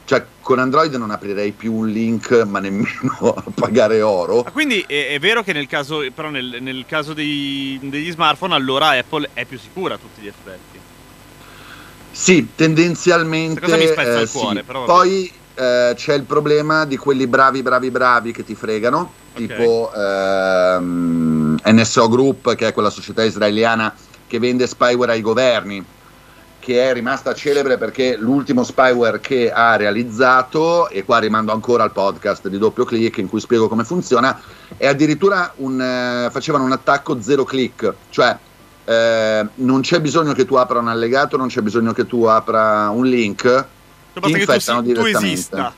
[0.04, 4.40] cioè con Android non aprirei più un link ma nemmeno a pagare oro.
[4.42, 8.54] Ah, quindi è, è vero che nel caso, però nel, nel caso dei- degli smartphone
[8.54, 10.78] allora Apple è più sicura a tutti gli effetti.
[12.12, 13.60] Sì, tendenzialmente.
[13.60, 14.64] Questa cosa mi spezza eh, il cuore, sì.
[14.64, 14.92] però vabbè.
[14.92, 21.60] Poi eh, c'è il problema di quelli bravi, bravi, bravi che ti fregano, tipo ehm,
[21.62, 23.94] NSO Group, che è quella società israeliana
[24.26, 25.84] che vende spyware ai governi,
[26.58, 31.92] che è rimasta celebre perché l'ultimo spyware che ha realizzato, e qua rimando ancora al
[31.92, 34.40] podcast di doppio clic in cui spiego come funziona,
[34.78, 38.34] è addirittura un, eh, facevano un attacco zero click, cioè
[38.86, 42.88] eh, non c'è bisogno che tu apra un allegato, non c'è bisogno che tu apra
[42.88, 43.66] un link.
[44.12, 45.32] Cioè, basta che tu, infettano si- tu direttamente.
[45.32, 45.74] esista.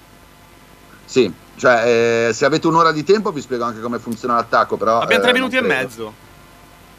[1.05, 5.01] Sì, cioè eh, se avete un'ora di tempo vi spiego anche come funziona l'attacco, però...
[5.01, 5.75] Abbiamo tre eh, minuti e credo.
[5.75, 6.15] mezzo.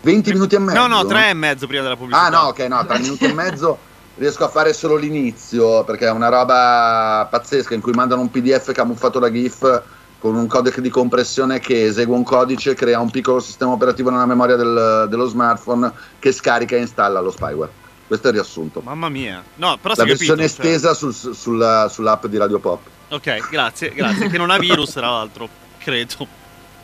[0.02, 0.78] 20 minuti e mezzo?
[0.80, 2.26] No, no, tre e mezzo prima della pubblicità.
[2.26, 3.78] Ah no, ok, no, tre minuti e mezzo
[4.16, 8.72] riesco a fare solo l'inizio perché è una roba pazzesca in cui mandano un PDF
[8.72, 9.82] camuffato da GIF
[10.20, 14.26] con un codec di compressione che esegue un codice, crea un piccolo sistema operativo nella
[14.28, 17.72] memoria del- dello smartphone che scarica e installa lo spyware.
[18.14, 18.82] Questo è il riassunto.
[18.82, 19.44] Mamma mia.
[19.56, 20.66] No, però La si è capito, versione cioè.
[20.76, 22.82] estesa sul- sulla- sull'app di Radio Pop.
[23.10, 24.30] Ok, grazie, grazie.
[24.30, 25.50] che non ha virus, tra l'altro,
[25.80, 26.28] credo.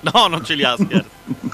[0.02, 1.10] No, non ce li ha, scherzo.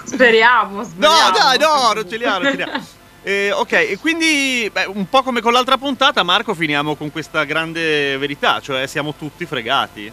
[0.06, 1.32] Speriamo, No, speriamo.
[1.38, 2.82] dai, no, non ce li ha, non ce li ha.
[3.28, 7.44] Eh, ok, e quindi beh, un po' come con l'altra puntata, Marco, finiamo con questa
[7.44, 10.12] grande verità, cioè siamo tutti fregati.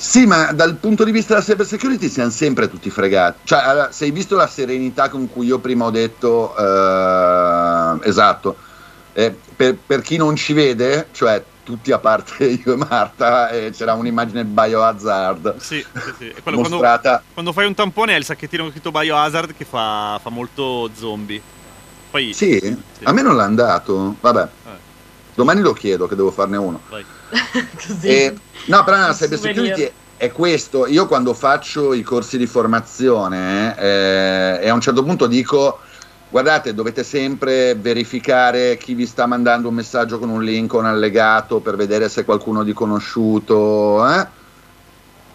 [0.00, 3.40] Sì, ma dal punto di vista della cyber security siamo sempre tutti fregati.
[3.44, 6.62] Cioè, allora, se hai visto la serenità con cui io prima ho detto, eh,
[8.08, 8.56] esatto,
[9.12, 13.70] eh, per, per chi non ci vede, cioè tutti a parte io e Marta, eh,
[13.72, 16.28] c'era un'immagine biohazard Sì, sì, sì.
[16.28, 17.22] E quello quando, mostrata.
[17.32, 21.40] quando fai un tampone hai il sacchettino con scritto Biohazard che fa, fa molto zombie.
[22.10, 22.32] Poi...
[22.32, 24.16] Sì, a me non l'ha dato.
[24.18, 24.70] Vabbè, Eh,
[25.34, 26.80] domani lo chiedo che devo farne uno.
[26.88, 27.04] vai.
[27.86, 28.06] Così.
[28.08, 28.34] E-
[28.66, 29.66] no, però la Un cyber souvenir.
[29.66, 30.86] security è questo.
[30.86, 35.80] Io quando faccio i corsi di formazione eh, e a un certo punto dico
[36.30, 40.86] guardate, dovete sempre verificare chi vi sta mandando un messaggio con un link o un
[40.86, 44.06] allegato per vedere se è qualcuno di conosciuto.
[44.14, 44.26] eh.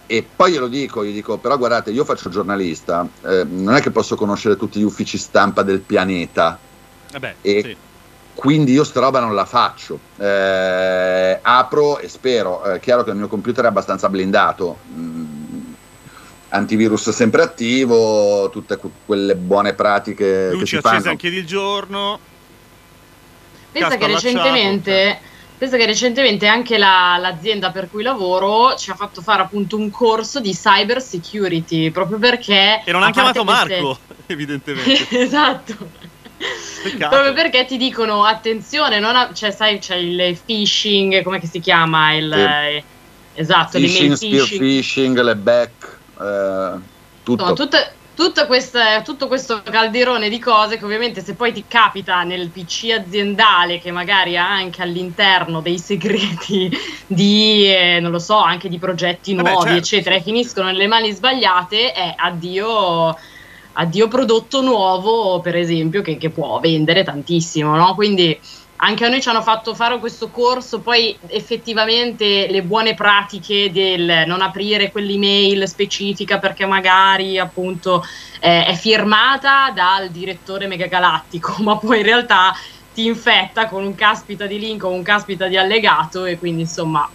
[0.06, 3.89] E poi glielo dico, gli dico, però guardate, io faccio giornalista, eh, non è che
[3.89, 6.60] posso conoscere tutti gli uffici stampa del pianeta
[7.12, 7.75] Vabbè, E- sì.
[8.36, 9.97] quindi io sta roba non la faccio.
[10.17, 12.63] Eh, apro e spero.
[12.63, 14.77] È chiaro che il mio computer è abbastanza blindato.
[14.91, 15.42] Mm,
[16.54, 22.20] antivirus sempre attivo, tutte que- quelle buone pratiche che Luci si accese anche di giorno.
[23.72, 25.20] Pensa che recentemente,
[25.58, 29.89] pensa che recentemente anche la- l'azienda per cui lavoro ci ha fatto fare appunto un
[29.89, 32.84] corso di cyber security, proprio perché...
[32.86, 35.08] E non a hanno chiamato queste- Marco, evidentemente.
[35.20, 35.76] esatto.
[36.84, 37.10] Peccato.
[37.16, 42.13] Proprio perché ti dicono attenzione, non ha- cioè sai c'è il phishing, come si chiama?
[42.13, 42.39] Il, Sì.
[42.39, 42.84] eh,
[43.36, 45.20] esatto, Phishing, l'email spear phishing.
[45.22, 47.32] le back, tutto.
[47.32, 52.21] Insomma, tutte- tutta questa- tutto questo calderone di cose che ovviamente se poi ti capita
[52.23, 56.69] nel PC aziendale che magari ha anche all'interno dei segreti
[57.08, 60.88] di, eh, non lo so, anche di progetti Vabbè, nuovi, certo, eccetera, e finiscono nelle
[60.88, 63.15] mani sbagliate, è addio,
[63.73, 67.95] addio prodotto nuovo, per esempio, che, che può vendere tantissimo, no?
[67.95, 68.39] Quindi
[68.84, 74.26] anche a noi ci hanno fatto fare questo corso, poi effettivamente le buone pratiche del
[74.28, 78.04] non aprire quell'email specifica perché magari appunto
[78.41, 82.54] eh, è firmata dal direttore megagalattico, ma poi in realtà
[82.93, 87.10] ti infetta con un caspita di link o un caspita di allegato e quindi insomma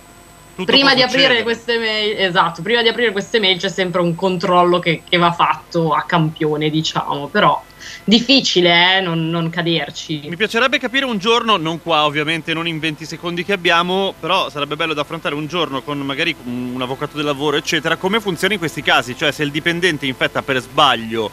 [0.64, 4.78] prima di aprire queste mail, esatto, prima di aprire queste mail c'è sempre un controllo
[4.78, 7.62] che, che va fatto a campione, diciamo, però
[8.04, 10.22] difficile eh, non, non caderci.
[10.28, 14.50] Mi piacerebbe capire un giorno, non qua ovviamente, non in 20 secondi che abbiamo, però
[14.50, 18.54] sarebbe bello da affrontare un giorno con magari un avvocato del lavoro, eccetera, come funziona
[18.54, 21.30] in questi casi, cioè se il dipendente infetta per sbaglio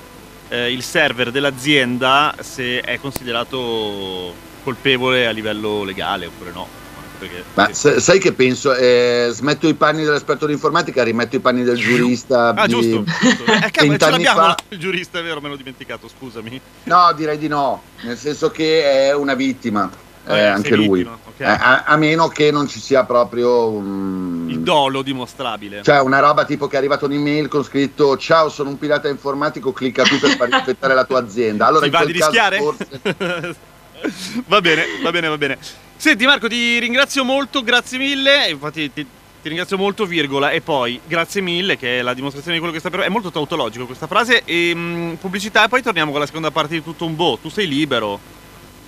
[0.49, 6.85] eh, il server dell'azienda, se è considerato colpevole a livello legale oppure no.
[7.17, 8.73] Perché, Ma se- sai che penso?
[8.73, 12.54] Eh, smetto i panni dell'esperto di informatica, rimetto i panni del giurista.
[12.56, 13.43] Ah, di- giusto, giusto.
[13.45, 14.56] Eh, cavolo, ce l'abbiamo fa.
[14.69, 16.60] il giurista, è vero, me l'ho dimenticato, scusami.
[16.84, 19.89] No, direi di no, nel senso che è una vittima,
[20.28, 20.99] eh, Eh, anche lui.
[21.04, 21.39] vittima, ok.
[21.39, 25.82] Eh, a, a meno che non ci sia proprio un- Il dolo dimostrabile.
[25.84, 29.73] cioè una roba tipo che è arrivata un'email con scritto ciao sono un pirata informatico
[29.73, 32.58] clicca qui per far rispettare la tua azienda allora Ti in va di rischiare?
[32.58, 32.88] forse
[34.48, 35.58] Va bene, va bene, va bene.
[35.98, 38.50] Senti Marco, ti ringrazio molto, grazie mille.
[38.50, 39.04] Infatti ti,
[39.41, 42.80] ti ringrazio molto, virgola, e poi grazie mille, che è la dimostrazione di quello che
[42.80, 43.02] sta per...
[43.02, 44.44] È molto tautologico questa frase.
[44.44, 47.39] E mh, pubblicità, e poi torniamo con la seconda parte di tutto un boh.
[47.41, 48.34] Tu sei libero.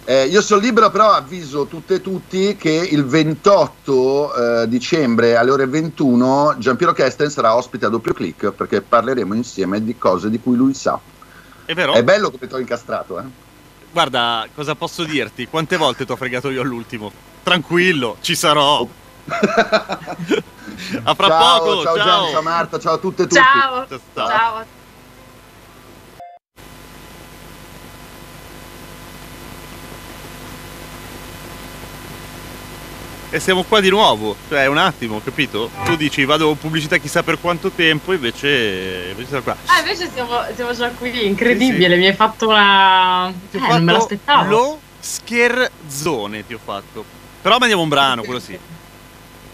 [0.09, 5.51] Eh, io sono libero, però avviso tutte e tutti che il 28 eh, dicembre alle
[5.51, 10.39] ore 21 Giampiero Kesten sarà ospite a doppio clic perché parleremo insieme di cose di
[10.39, 10.97] cui lui sa.
[11.65, 11.93] È vero?
[11.93, 13.23] È bello come ti ho incastrato, eh?
[13.97, 15.47] Guarda, cosa posso dirti?
[15.47, 17.11] Quante volte ti ho fregato io all'ultimo?
[17.41, 18.85] Tranquillo, ci sarò.
[19.25, 22.05] a fra ciao, poco, ciao, ciao.
[22.05, 23.41] Gianni, ciao Marta, ciao a tutte e tutti.
[23.41, 23.87] Ciao.
[23.87, 24.65] Ciao, ciao.
[33.29, 35.69] E siamo qua di nuovo, cioè un attimo, capito?
[35.83, 39.55] Tu dici vado in pubblicità chissà per quanto tempo, invece, invece siamo qua.
[39.65, 43.29] Ah, invece siamo, siamo già qui, incredibile, mi hai fatto una...
[43.51, 44.49] Ti Eh, fatto non me l'aspettavo.
[44.49, 47.03] lo scherzone, ti ho fatto.
[47.41, 48.57] Però mandiamo un brano, quello sì.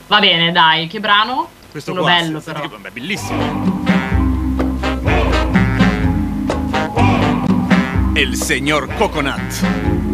[0.05, 1.49] Va bene, dai, che brano?
[1.71, 2.59] Questo Uno qua, bello, però.
[2.61, 3.81] che- beh, bellissimo.
[8.13, 10.12] Il signor Coconut.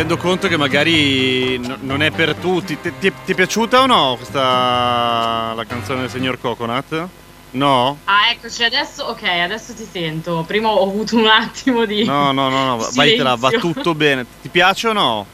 [0.00, 2.78] Rendo conto che magari no- non è per tutti.
[2.80, 7.06] Ti, ti- ti è piaciuta o no questa la canzone del signor Coconut?
[7.52, 7.98] No?
[8.04, 10.44] Ah, eccoci, adesso, ok, adesso ti sento.
[10.46, 12.04] Prima ho avuto un attimo di...
[12.04, 14.24] No, no, no, no, vaitela, va tutto bene.
[14.40, 15.26] Ti piace o no?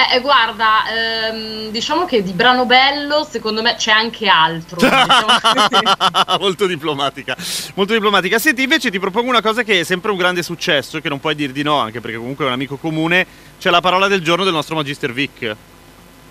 [0.00, 4.76] Eh, eh, guarda, ehm, diciamo che di brano bello, secondo me c'è anche altro.
[4.80, 7.36] diciamo molto diplomatica,
[7.74, 8.38] molto diplomatica.
[8.38, 11.34] Senti, invece ti propongo una cosa che è sempre un grande successo, che non puoi
[11.34, 13.26] dir di no, anche perché comunque è un amico comune.
[13.58, 15.56] C'è la parola del giorno del nostro Magister Vic.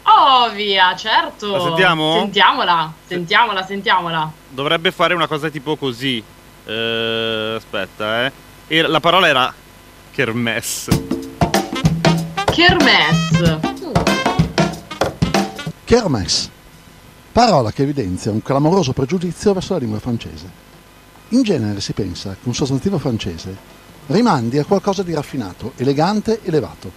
[0.04, 1.52] Oh, via, certo.
[1.52, 2.16] La sentiamo?
[2.22, 4.32] Sentiamola, sentiamola, sentiamola.
[4.50, 6.24] Dovrebbe fare una cosa tipo così.
[6.66, 8.32] Eh, aspetta, eh.
[8.68, 9.54] E la parola era
[10.12, 11.19] kermesse.
[12.52, 13.60] Kermesse.
[15.84, 16.50] Kermesse,
[17.32, 20.50] parola che evidenzia un clamoroso pregiudizio verso la lingua francese.
[21.30, 23.56] In genere si pensa che un sostantivo francese
[24.08, 26.92] rimandi a qualcosa di raffinato, elegante, elevato.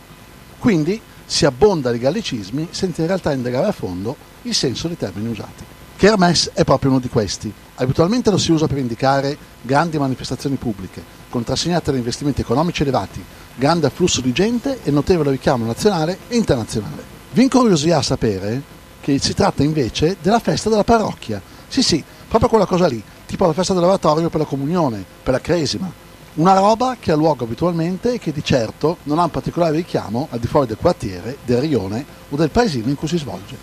[0.58, 5.28] Quindi si abbonda di gallicismi senza in realtà indagare a fondo il senso dei termini
[5.28, 5.64] usati.
[5.96, 7.52] Kermesse è proprio uno di questi.
[7.76, 13.24] Abitualmente lo si usa per indicare grandi manifestazioni pubbliche, contrassegnate da investimenti economici elevati,
[13.54, 17.02] grande afflusso di gente e notevole richiamo nazionale e internazionale.
[17.32, 18.62] Vi incuriosirà a sapere
[19.00, 21.40] che si tratta invece della festa della parrocchia.
[21.66, 25.40] Sì, sì, proprio quella cosa lì, tipo la festa dell'oratorio per la comunione, per la
[25.40, 25.90] cresima.
[26.34, 30.28] Una roba che ha luogo abitualmente e che di certo non ha un particolare richiamo
[30.30, 33.56] al di fuori del quartiere, del rione o del paesino in cui si svolge.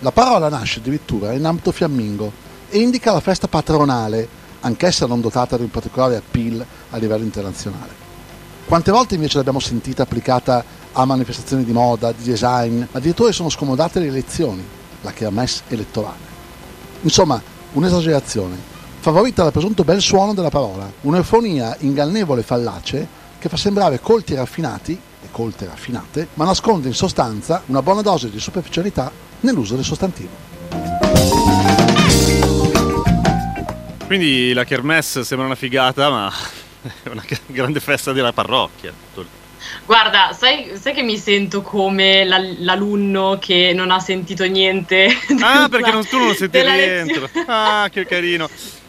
[0.00, 2.32] La parola nasce addirittura in ambito fiammingo
[2.70, 8.02] e indica la festa patronale, anch'essa non dotata di un particolare appeal a livello internazionale.
[8.66, 14.00] Quante volte invece l'abbiamo sentita applicata a manifestazioni di moda, di design, addirittura sono scomodate
[14.00, 14.64] le elezioni,
[15.02, 16.32] la kermesse elettorale.
[17.02, 17.40] Insomma,
[17.72, 18.56] un'esagerazione,
[19.00, 23.06] favorita dal presunto bel suono della parola, un'eufonia ingannevole e fallace
[23.38, 27.82] che fa sembrare colti e raffinati, e colte e raffinate, ma nasconde in sostanza una
[27.82, 30.53] buona dose di superficialità nell'uso del sostantivo.
[34.06, 36.32] Quindi la kermesse sembra una figata, ma
[37.02, 38.92] è una grande festa della parrocchia.
[39.86, 45.06] Guarda, sai, sai che mi sento come la- l'alunno che non ha sentito niente?
[45.40, 47.22] Ah, della- perché non, tu non lo senti dentro.
[47.22, 47.44] lezione.
[47.48, 48.48] Ah, che carino.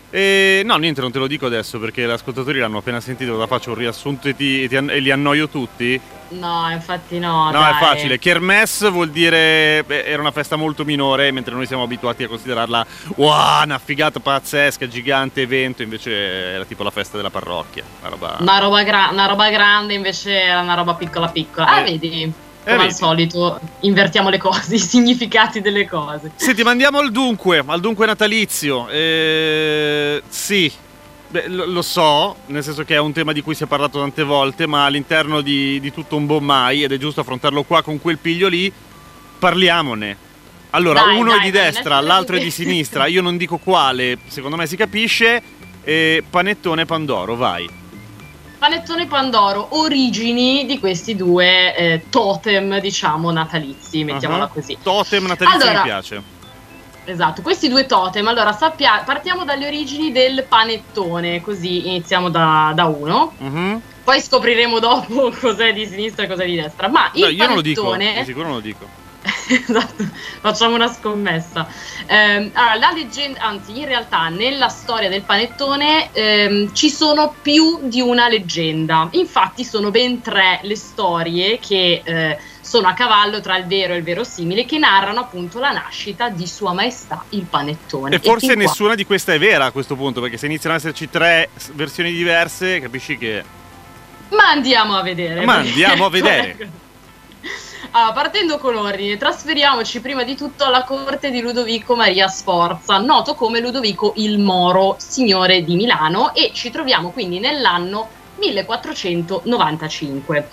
[0.10, 3.48] E, no, niente, non te lo dico adesso perché gli ascoltatori l'hanno appena sentito, ora
[3.48, 6.00] faccio un riassunto e, ti- e ti e li annoio tutti.
[6.30, 7.46] No, infatti no.
[7.46, 7.72] No, dai.
[7.72, 8.20] è facile.
[8.20, 12.86] Kermesse vuol dire beh, era una festa molto minore, mentre noi siamo abituati a considerarla
[13.16, 17.84] wow, una figata pazzesca, gigante evento, invece era tipo la festa della parrocchia.
[18.02, 18.38] Una roba...
[18.40, 21.68] Una roba, gra- una roba grande invece era una roba piccola piccola.
[21.68, 21.84] Ah, Eh.
[21.84, 22.34] vedi?
[22.64, 22.94] Come al vedi.
[22.96, 26.32] solito invertiamo le cose, i significati delle cose.
[26.36, 28.88] Senti, ma andiamo al dunque, al dunque natalizio.
[28.90, 30.72] Eh, sì,
[31.36, 34.24] Beh, lo, so, nel senso che è un tema di cui si è parlato tante
[34.24, 38.00] volte, ma all'interno di, di tutto un buon mai, ed è giusto affrontarlo qua con
[38.00, 38.72] quel piglio lì,
[39.38, 40.16] parliamone.
[40.70, 43.58] Allora, Dai, uno è dai, di dai, destra, l'altro è di sinistra, io non dico
[43.58, 45.44] quale, secondo me si capisce.
[45.84, 47.70] Eh, panettone Pandoro, vai.
[48.58, 54.78] Panettone Pandoro, origini di questi due eh, totem, diciamo, natalizi, mettiamola Ah, così.
[54.82, 56.24] Totem natalizio Allora, mi piace.
[57.08, 62.86] Esatto, questi due totem, allora sappia- partiamo dalle origini del panettone, così iniziamo da, da
[62.86, 63.80] uno, Mhm.
[64.04, 66.90] poi scopriremo dopo cos'è di sinistra e cos'è di destra.
[66.90, 68.20] Ma il No, io non lo dico, panettone...
[68.22, 68.86] di sicuro non lo dico.
[69.50, 70.04] esatto,
[70.42, 71.68] facciamo una scommessa.
[72.08, 77.88] Ehm, allora, la leggenda, anzi, in realtà nella storia del panettone ehm, ci sono più
[77.88, 79.08] di una leggenda.
[79.12, 83.98] Infatti, sono ben tre le storie che eh, sono a cavallo tra il vero e
[83.98, 88.16] il verosimile, che narrano appunto la nascita di Sua Maestà il panettone.
[88.16, 90.82] E forse qua- nessuna di queste è vera a questo punto, perché se iniziano ad
[90.82, 93.44] esserci tre versioni diverse, capisci che.
[94.30, 95.46] Ma andiamo a vedere.
[95.46, 96.72] Ma andiamo a vedere.
[97.92, 103.36] Allora, partendo con ordine, trasferiamoci prima di tutto alla corte di Ludovico Maria Sforza, noto
[103.36, 110.50] come Ludovico il Moro, signore di Milano, e ci troviamo quindi nell'anno 1495.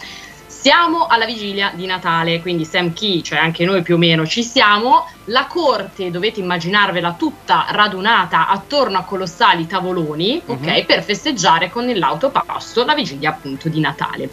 [0.63, 4.45] Siamo alla vigilia di Natale, quindi Sam Key, cioè anche noi più o meno ci
[4.45, 5.11] siamo.
[5.27, 10.85] La corte dovete immaginarvela tutta radunata attorno a colossali tavoloni, ok, Mhm.
[10.85, 14.31] per festeggiare con il lauto pasto la vigilia appunto di Natale.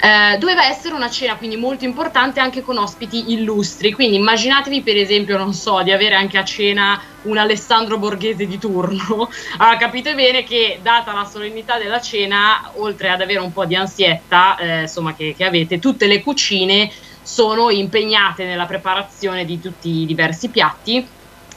[0.00, 4.96] Eh, doveva essere una cena quindi molto importante anche con ospiti illustri, quindi immaginatevi per
[4.96, 9.28] esempio, non so, di avere anche a cena un Alessandro Borghese di turno.
[9.58, 13.76] Allora capite bene che data la solennità della cena, oltre ad avere un po' di
[13.76, 16.90] ansietta, eh, insomma che, che avete, tutte le cucine
[17.22, 21.06] sono impegnate nella preparazione di tutti i diversi piatti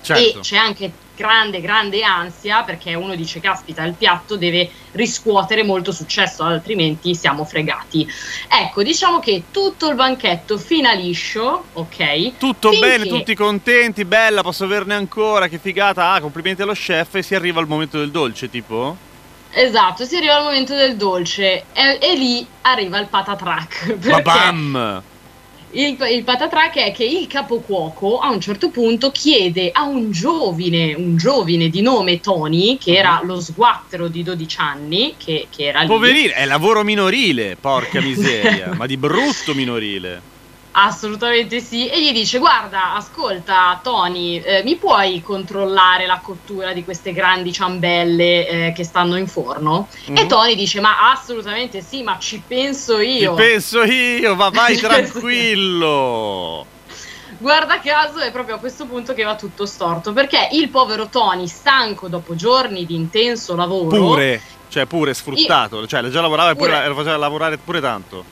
[0.02, 0.38] Certo.
[0.38, 5.92] e c'è anche grande, grande ansia perché uno dice: Caspita, il piatto deve riscuotere molto
[5.92, 8.08] successo, altrimenti siamo fregati.
[8.48, 12.38] Ecco, diciamo che tutto il banchetto fina liscio, ok?
[12.38, 17.16] Tutto finché- bene, tutti contenti, bella, posso averne ancora, che figata, ah, complimenti allo chef
[17.16, 18.96] e si arriva al momento del dolce, tipo?
[19.58, 23.94] Esatto, si arriva al momento del dolce e, e lì arriva il patatrack.
[23.98, 25.02] Perché Babam!
[25.76, 30.94] Il, il patatrack è che il capocuoco a un certo punto chiede a un giovine,
[30.94, 35.82] un giovine di nome Tony, che era lo sguattero di 12 anni, che, che era
[35.82, 35.88] lì.
[35.88, 40.34] Poverino, è lavoro minorile, porca miseria, ma di brutto minorile.
[40.78, 46.84] Assolutamente sì, e gli dice: Guarda, ascolta, Tony, eh, mi puoi controllare la cottura di
[46.84, 49.88] queste grandi ciambelle eh, che stanno in forno?
[50.08, 50.28] E Mhm.
[50.28, 53.34] Tony dice: Ma assolutamente sì, ma ci penso Ci io.
[53.36, 54.88] penso io, va vai Ci io.
[54.90, 56.66] tranquillo.
[57.40, 61.48] guarda caso è proprio a questo punto che va tutto storto, perché il povero Tony,
[61.48, 66.68] stanco dopo giorni di intenso lavoro, Pure, cioè pure sfruttato, cioè già lavorava e pure
[66.72, 66.82] Pure.
[66.82, 68.26] la- lo faceva lavorare pure tanto.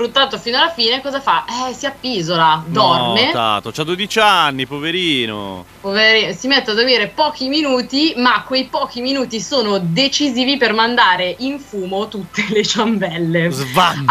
[0.00, 1.44] Sfruttato fino alla fine, cosa fa?
[1.46, 5.64] Eh, si appisola, dorme, No, Tato, c'ha 12 anni, poverino.
[5.80, 11.34] poveri- si mette a dormire pochi minuti, ma quei pochi minuti sono decisivi per mandare
[11.38, 13.50] in fumo tutte le ciambelle.
[13.50, 14.04] Svam.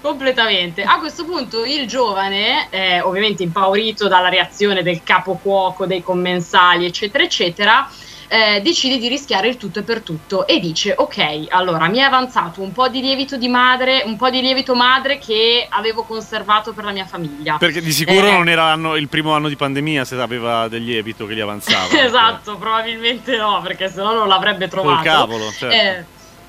[0.00, 0.82] Completamente.
[0.82, 6.86] A questo punto il giovane, eh, ovviamente impaurito dalla reazione del capo cuoco, dei commensali,
[6.86, 7.88] eccetera, eccetera,
[8.32, 12.00] eh, decide di rischiare il tutto e per tutto e dice: Ok, allora mi è
[12.00, 16.72] avanzato un po' di lievito di madre, un po' di lievito madre che avevo conservato
[16.72, 17.58] per la mia famiglia.
[17.58, 18.32] Perché di sicuro Eh.
[18.32, 21.92] non era il primo anno di pandemia se aveva del lievito che gli avanzava.
[22.00, 25.02] esatto, probabilmente no, perché sennò non l'avrebbe Col trovato.
[25.02, 25.74] cavolo, certo.
[25.76, 26.04] Eh,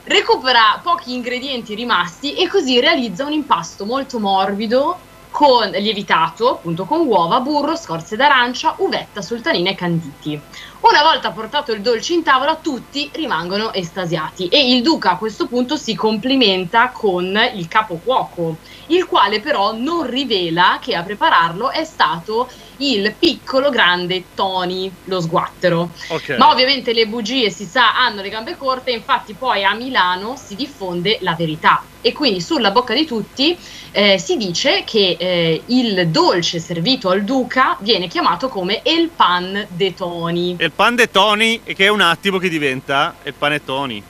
[0.05, 4.97] recupera pochi ingredienti rimasti e così realizza un impasto molto morbido
[5.33, 10.39] con lievitato, appunto con uova, burro, scorze d'arancia, uvetta, sultanina e canditi.
[10.81, 15.47] Una volta portato il dolce in tavola, tutti rimangono estasiati e il duca a questo
[15.47, 18.57] punto si complimenta con il capo cuoco,
[18.89, 22.47] il quale però non rivela che a prepararlo è stato
[22.91, 25.91] il piccolo grande Tony, lo sguattero.
[26.07, 26.35] Ok.
[26.37, 30.55] Ma ovviamente le bugie, si sa, hanno le gambe corte, infatti poi a Milano si
[30.55, 31.83] diffonde la verità.
[32.01, 33.57] E quindi sulla bocca di tutti
[33.91, 39.65] eh, si dice che eh, il dolce servito al duca viene chiamato come el pan
[39.69, 44.03] de Tony, E il panettoni, che è un attimo che diventa il panettoni.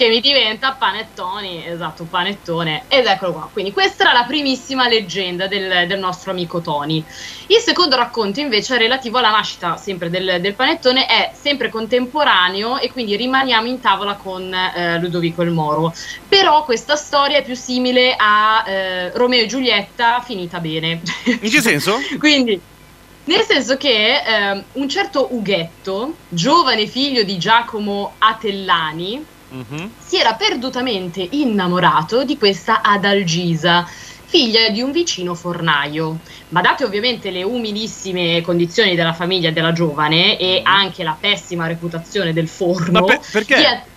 [0.00, 2.84] Che mi diventa panettoni, esatto, panettone.
[2.88, 3.50] Ed eccolo qua.
[3.52, 7.04] Quindi questa era la primissima leggenda del, del nostro amico Tony.
[7.48, 12.78] Il secondo racconto invece è relativo alla nascita sempre del, del panettone, è sempre contemporaneo
[12.78, 15.92] e quindi rimaniamo in tavola con eh, Ludovico il Moro.
[16.26, 21.02] Però questa storia è più simile a eh, Romeo e Giulietta finita bene.
[21.26, 21.98] In che senso?
[22.18, 22.58] Quindi,
[23.24, 29.90] nel senso che ehm, un certo Ughetto, giovane figlio di Giacomo Atellani, Mhm.
[29.98, 33.84] si era perdutamente innamorato di questa Adalgisa,
[34.24, 36.18] figlia di un vicino fornaio.
[36.50, 42.32] Ma date ovviamente le umilissime condizioni della famiglia della giovane e anche la pessima reputazione
[42.32, 43.56] del forno, Ma per- perché?
[43.56, 43.88] di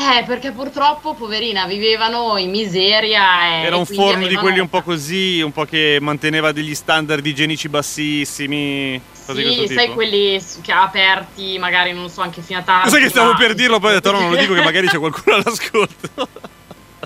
[0.00, 3.62] Eh, perché purtroppo, poverina, vivevano in miseria.
[3.62, 6.72] E Era un forno di avevano- quelli un po' così, un po' che manteneva degli
[6.76, 9.00] standard igienici bassissimi.
[9.34, 9.94] Sì, sai tipo.
[9.94, 12.90] quelli che aperti, magari non so, anche fino a tardi.
[12.90, 14.88] Sai che stavo ma- per dirlo, poi ho detto no, non lo dico che magari
[14.88, 16.08] c'è qualcuno all'ascolto.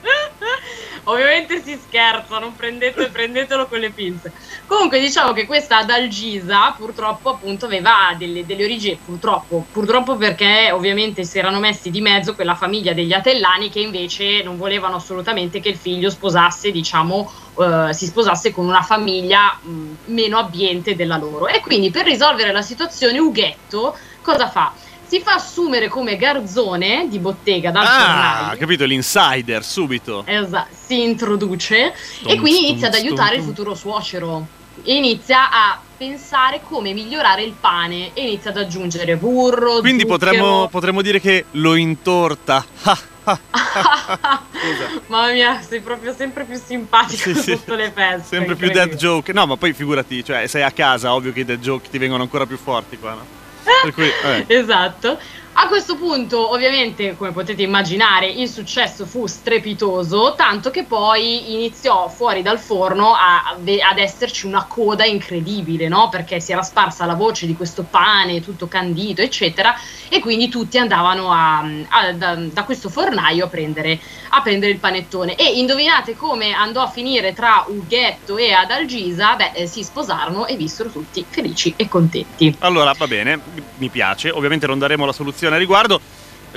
[1.04, 4.32] Ovviamente si scherza, non prendete, prendetelo con le pinze.
[4.66, 11.24] Comunque diciamo che questa Adalgisa purtroppo appunto aveva delle, delle origini, purtroppo, purtroppo perché ovviamente
[11.24, 15.70] si erano messi di mezzo quella famiglia degli Atellani che invece non volevano assolutamente che
[15.70, 21.48] il figlio sposasse, diciamo, eh, si sposasse con una famiglia mh, meno abbiente della loro.
[21.48, 24.72] E quindi per risolvere la situazione Ughetto cosa fa?
[25.12, 28.58] Si fa assumere come garzone di bottega dal Ah, fornaio.
[28.58, 30.22] capito, l'insider, subito.
[30.26, 34.46] Esatto, si introduce e Stum, quindi stum, inizia ad stum, aiutare il futuro suocero.
[34.82, 39.80] E inizia a pensare come migliorare il pane e inizia ad aggiungere burro.
[39.80, 42.64] Quindi potremmo, potremmo dire che lo intorta.
[42.84, 42.98] Ah,
[45.08, 47.50] Mamma mia, sei proprio sempre più simpatico Sì, sì.
[47.52, 48.34] sotto le feste.
[48.36, 49.30] sempre più dead joke.
[49.34, 52.22] No, ma poi figurati, cioè, sei a casa, ovvio che i dead joke ti vengono
[52.22, 53.40] ancora più forti qua, no?
[53.94, 54.44] Cui, eh.
[54.48, 55.18] Esatto.
[55.54, 62.08] A questo punto, ovviamente, come potete immaginare, il successo fu strepitoso, tanto che poi iniziò
[62.08, 66.08] fuori dal forno a- ad esserci una coda incredibile, no?
[66.08, 69.74] Perché si era sparsa la voce di questo pane tutto candito, eccetera,
[70.08, 74.00] e quindi tutti andavano a- a- da, da questo fornaio a prendere,
[74.30, 75.36] a prendere il panettone.
[75.36, 79.36] E indovinate come andò a finire tra Ughetto e Adalgisa?
[79.36, 82.56] Beh, eh, si sposarono e vissero tutti felici e contenti.
[82.60, 83.38] Allora, va bene,
[83.76, 84.30] mi piace.
[84.30, 86.00] Ovviamente non daremo la soluzione a riguardo.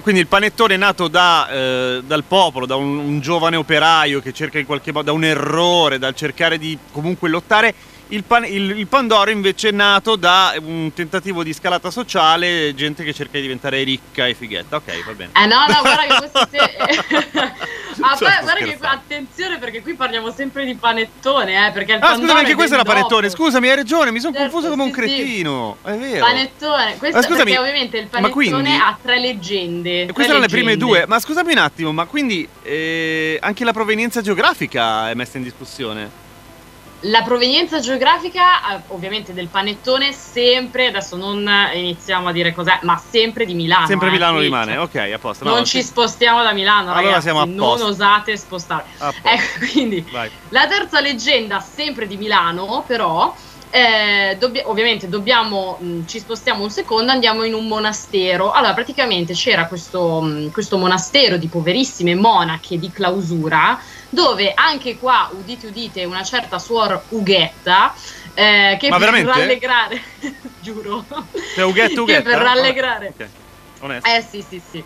[0.01, 4.33] Quindi il panettone è nato da, eh, dal popolo, da un, un giovane operaio che
[4.33, 7.73] cerca in qualche modo, da un errore, dal cercare di comunque lottare.
[8.09, 13.03] Il, pan- il- il Pandoro invece è nato da un tentativo di scalata sociale, gente
[13.03, 14.75] che cerca di diventare ricca e fighetta.
[14.75, 15.31] Ok, va bene.
[15.35, 17.53] Eh no, no, guarda che questo se...
[18.01, 22.15] Ah, poi, guarda che attenzione perché qui parliamo sempre di panettone, eh, perché il Ah,
[22.15, 23.29] scusami, anche è questo era panettone.
[23.29, 23.41] dopo.
[23.43, 24.99] Scusami, hai ragione, mi sono Certo, confuso come un sì, sì.
[25.15, 25.77] cretino.
[25.81, 26.25] È vero.
[26.25, 30.03] Panettone, questo Ma scusami, perché ovviamente il panettone quindi- ha tre leggende.
[30.03, 31.05] Tre queste erano le prime due.
[31.07, 36.23] Ma scusami un attimo, ma quindi eh, anche la provenienza geografica è messa in discussione?
[37.07, 42.97] La provenienza geografica, eh, ovviamente, del panettone, sempre, adesso non iniziamo a dire cos'è, ma
[42.97, 43.85] sempre di Milano.
[43.85, 45.43] Sempre eh, Milano qui, rimane, cioè, ok, a posto.
[45.43, 47.21] No, non ci spostiamo da Milano, Allora ragazzi.
[47.23, 48.85] siamo a non osate spostare.
[49.21, 50.31] Ecco, quindi Vai.
[50.49, 53.35] La terza leggenda, sempre di Milano, però,
[53.67, 58.51] Eh, dobbia- ovviamente dobbiamo, mh, ci spostiamo un secondo, andiamo in un monastero.
[58.51, 63.77] Allora, praticamente c'era questo, mh, questo monastero di poverissime monache di clausura,
[64.15, 67.93] dove anche qua, udite udite, una certa suor Ughetta,
[68.33, 69.31] eh, che Ma per veramente?
[69.39, 70.01] rallegrare,
[70.61, 71.05] giuro,
[71.53, 72.23] Cioè, Ughetta, che Ughetta?
[72.29, 73.27] per rallegrare, Ok,
[73.81, 74.09] onesto.
[74.09, 74.83] eh sì sì sì,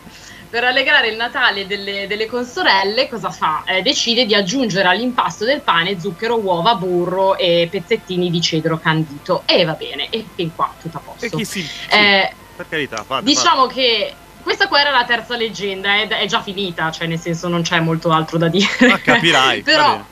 [0.50, 3.64] per rallegrare il Natale delle, delle consorelle, cosa fa?
[3.66, 9.44] Eh, decide di aggiungere all'impasto del pane zucchero, uova, burro e pezzettini di cedro candito.
[9.46, 11.26] E va bene, e fin qua tutto a posto.
[11.26, 11.62] E chi si...
[11.62, 14.12] sì, Eh, per carità, fate, diciamo che
[14.44, 17.80] questa qua era la terza leggenda, è, è già finita, cioè nel senso non c'è
[17.80, 18.88] molto altro da dire.
[18.88, 19.62] Ma capirai.
[19.64, 20.06] va Però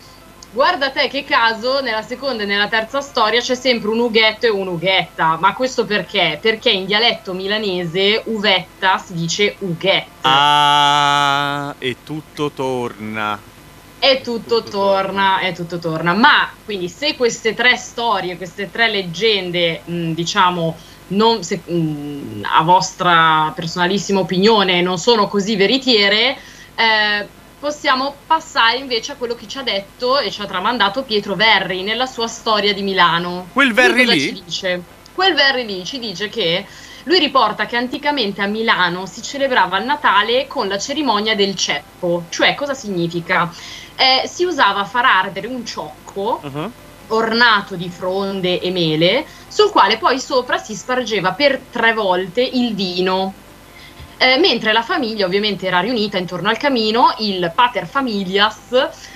[0.51, 4.49] guarda te che caso, nella seconda e nella terza storia c'è sempre un ughetto e
[4.49, 5.37] un'ughetta.
[5.39, 6.39] Ma questo perché?
[6.41, 10.07] Perché in dialetto milanese uvetta si dice ughetta.
[10.21, 13.55] Ah, e tutto torna.
[13.99, 16.13] E tutto tutto torna, e tutto torna.
[16.13, 20.75] Ma quindi se queste tre storie, queste tre leggende, mh, diciamo,
[21.09, 26.35] non, se- mh, a vostra personalissima opinione non sono così veritiere,
[26.75, 31.35] eh, possiamo passare invece a quello che ci ha detto e ci ha tramandato Pietro
[31.35, 33.49] Verri nella sua storia di Milano.
[33.53, 34.19] Quel Verri lì?
[34.19, 34.85] ci dice?
[35.11, 36.67] Quel Verri lì ci dice che
[37.05, 42.27] lui riporta che anticamente a Milano si celebrava il Natale con la cerimonia del ceppo,
[42.29, 43.49] cioè cosa significa?
[43.95, 46.71] Eh, si usava far ardere un ciocco Uh-huh.
[47.09, 52.75] ornato di fronde e mele, sul quale poi sopra si spargeva per tre volte il
[52.75, 53.41] vino.
[54.19, 58.71] Eh, mentre la famiglia ovviamente era riunita intorno al camino, il pater familias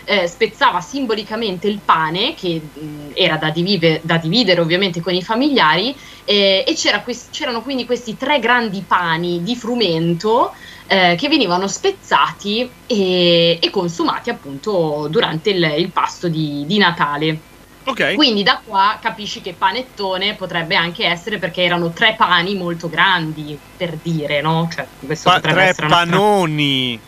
[0.06, 5.24] eh, spezzava simbolicamente il pane, che mh, era da, divive- da dividere ovviamente con i
[5.24, 10.52] familiari, eh, e c'era quest- c'erano quindi questi tre grandi pani di frumento
[10.86, 17.46] eh, che venivano spezzati e, e consumati appunto durante il, il pasto di- di Natale.
[17.84, 18.14] Ok.
[18.16, 23.58] Quindi da qua capisci che panettone potrebbe anche essere perché erano tre pani molto grandi,
[23.76, 24.68] per dire, no?
[24.72, 27.00] Cioè, questo Pa- potrebbe tre panoni.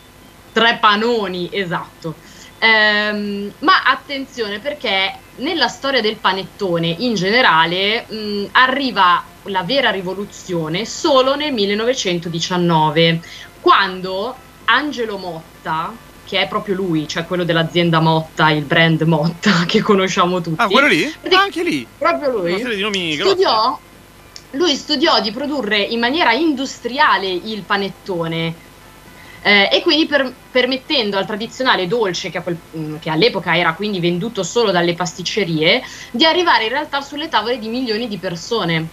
[0.52, 2.16] tre panoni, esatto.
[2.58, 10.84] Ehm, ma attenzione perché nella storia del panettone in generale mh, arriva la vera rivoluzione
[10.86, 13.20] solo nel 1919,
[13.60, 15.92] quando Angelo Motta,
[16.24, 20.68] che è proprio lui, cioè quello dell'azienda Motta, il brand Motta che conosciamo tutti, Ah,
[20.68, 21.12] quello lì?
[21.20, 21.86] Perché- anche lì.
[21.98, 23.78] proprio Una lui, serie di nomi studiò,
[24.52, 28.54] lui studiò di produrre in maniera industriale il panettone
[29.42, 34.00] eh, e quindi per- permettendo al tradizionale dolce che, quel- mm, che all'epoca era quindi
[34.00, 38.88] venduto solo dalle pasticcerie di arrivare in realtà sulle tavole di milioni di persone.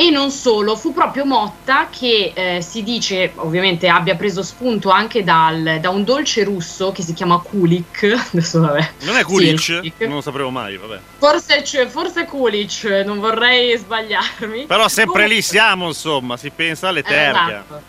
[0.00, 5.24] E non solo, fu proprio Motta che eh, si dice, ovviamente abbia preso spunto anche
[5.24, 9.68] dal- da un dolce russo che si chiama kulik, adesso vabbè, Non è Sì, Kulic?
[9.68, 10.00] il Kulic.
[10.02, 11.00] non lo sapevo mai, vabbè.
[11.18, 14.66] Forse, c'è- forse Kulic, non vorrei sbagliarmi.
[14.66, 17.48] Però sempre Comunque- lì siamo, insomma, si pensa alle terga.
[17.48, 17.82] Esatto.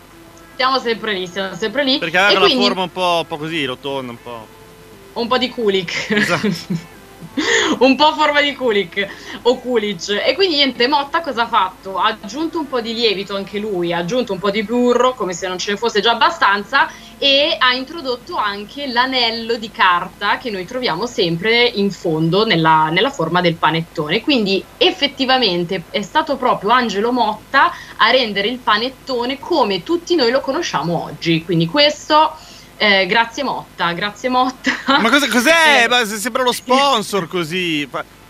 [0.56, 1.98] Siamo sempre lì, siamo sempre lì.
[1.98, 4.46] Perché aveva la quindi forma un po', un po' così, rotonda, un po'.
[5.12, 6.06] un po' di Kulik.
[6.10, 6.48] Esatto.
[7.80, 9.06] un po' a forma di Kulik
[9.42, 10.08] o Kulic.
[10.24, 11.96] E quindi niente, Motta cosa ha fatto?
[11.96, 15.32] Ha aggiunto un po' di lievito anche lui, ha aggiunto un po' di burro, come
[15.32, 20.50] se non ce ne fosse già abbastanza, e ha introdotto anche l'anello di carta che
[20.50, 24.20] noi troviamo sempre in fondo nella, nella forma del panettone.
[24.20, 30.40] Quindi effettivamente è stato proprio Angelo Motta a rendere il panettone come tutti noi lo
[30.40, 31.44] conosciamo oggi.
[31.44, 32.32] Quindi questo,
[32.82, 34.70] eh, grazie Motta, grazie Motta.
[34.86, 35.82] Ma cosa- cos'è?
[35.84, 35.88] Eh.
[35.88, 37.86] Ma sembra lo sponsor così.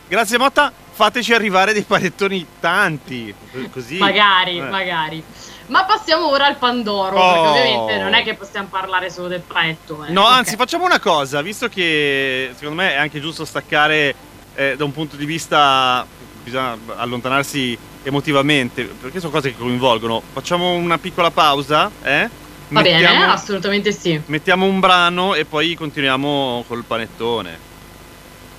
[0.09, 3.33] Grazie Motta, fateci arrivare dei panettoni tanti.
[3.73, 3.99] Così.
[3.99, 4.63] Magari, Eh.
[4.63, 5.23] magari.
[5.69, 7.33] Ma passiamo ora al Pandoro, Oh.
[7.33, 10.11] perché ovviamente non è che possiamo parlare solo del panettone.
[10.11, 10.33] No, Ok.
[10.33, 14.13] anzi, facciamo una cosa, visto che secondo me è anche giusto staccare
[14.57, 16.05] eh, da un punto di vista,
[16.43, 20.21] bisogna allontanarsi emotivamente, perché sono cose che coinvolgono.
[20.33, 22.29] Facciamo una piccola pausa, eh?
[22.71, 24.21] Va bene, Mettiamo- assolutamente sì.
[24.27, 27.59] Mettiamo un brano e poi continuiamo col panettone.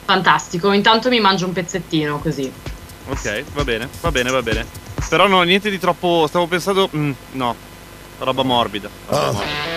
[0.06, 0.72] Fantastico.
[0.74, 2.52] Intanto mi mangio un pezzettino così.
[3.08, 4.66] Ok, va bene, va bene, va bene.
[5.10, 6.26] Però no, niente di troppo.
[6.28, 6.90] Stavo pensando.
[6.96, 7.56] mm, no,
[8.20, 8.90] roba morbida.
[9.08, 9.70] roba morbida.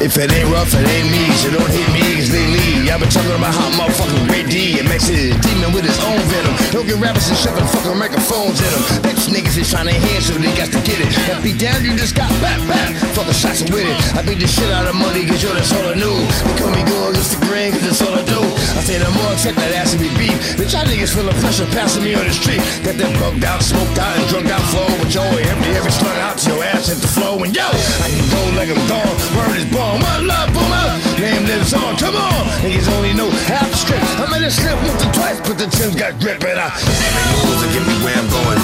[0.00, 2.88] If it ain't rough, it ain't me, so don't hit me, cause they leave.
[2.88, 6.16] I've been talking about how motherfucking Ray D and Max is demon with his own
[6.32, 6.56] venom.
[6.72, 9.04] Don't get rappers and shove the fucking microphones in them.
[9.04, 11.12] Bitch niggas is trying to hear, so they got to get it.
[11.28, 12.96] That beat down, you just got back, back.
[13.12, 13.96] Fucking shots with it.
[14.16, 16.16] I beat the shit out of money, cause yo, that's all I knew.
[16.48, 18.40] They call me go against the grain, cause that's all I do.
[18.40, 20.56] I say the more check that ass and be beef.
[20.56, 22.64] Bitch, y'all niggas feeling pressure passing me on the street.
[22.88, 24.88] Got that bugged out, smoked out, and drunk out flow.
[24.96, 27.36] With joy, empty every slug out to your ass hit the flow.
[27.44, 29.89] And yo, I can go like I'm gone, word is born.
[29.98, 30.86] One love, boomer.
[31.18, 31.96] Nameless it's on.
[31.96, 34.04] Come on, niggas only know half the script.
[34.22, 37.28] I made it slip once or twice, but the Tim's got grip and I make
[37.42, 38.60] moves to get me where I'm going.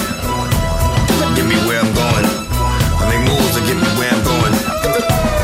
[1.35, 2.25] Get me where I'm going.
[2.25, 5.36] I make moves to get me where I'm going.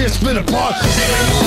[0.00, 1.39] Shit split apart.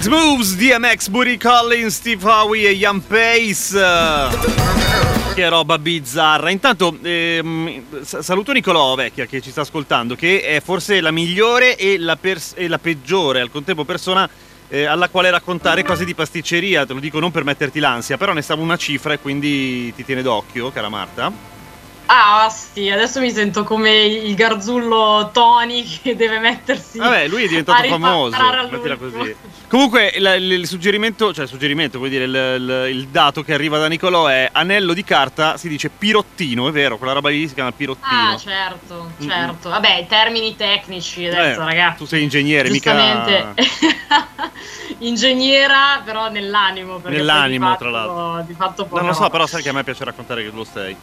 [0.00, 3.78] X Moves, DMX, Booty Collins, Steve Howie e Ian Pace.
[5.34, 6.48] Che roba bizzarra.
[6.48, 11.76] Intanto ehm, sa- saluto Nicolò Vecchia che ci sta ascoltando, che è forse la migliore
[11.76, 14.26] e la, pers- e la peggiore al contempo persona
[14.68, 16.86] eh, alla quale raccontare cose di pasticceria.
[16.86, 20.02] Te lo dico non per metterti l'ansia, però ne stavo una cifra e quindi ti
[20.02, 21.49] tiene d'occhio, cara Marta.
[22.12, 26.98] Ah, sì, adesso mi sento come il garzullo Tony che deve mettersi.
[26.98, 28.36] Vabbè, lui è diventato famoso.
[28.68, 29.36] mettila così.
[29.68, 33.78] Comunque, il, il- il suggerimento, cioè il suggerimento, vuol dire il, il- dato che arriva
[33.78, 37.54] da Nicolò è anello di carta, si dice pirottino, è vero, quella roba lì si
[37.54, 38.30] chiama pirottino.
[38.32, 39.68] Ah, certo, certo.
[39.68, 41.98] Vabbè, i termini tecnici adesso, Eh, ragazzi.
[41.98, 43.54] Tu sei ingegnere, mica.
[44.98, 47.00] Ingegnera, però nell'animo.
[47.04, 48.42] Nell'animo, fatto- tra l'altro.
[48.46, 50.64] Di fatto poca Non lo so, però sai che a me piace raccontare che lo
[50.64, 50.96] sei.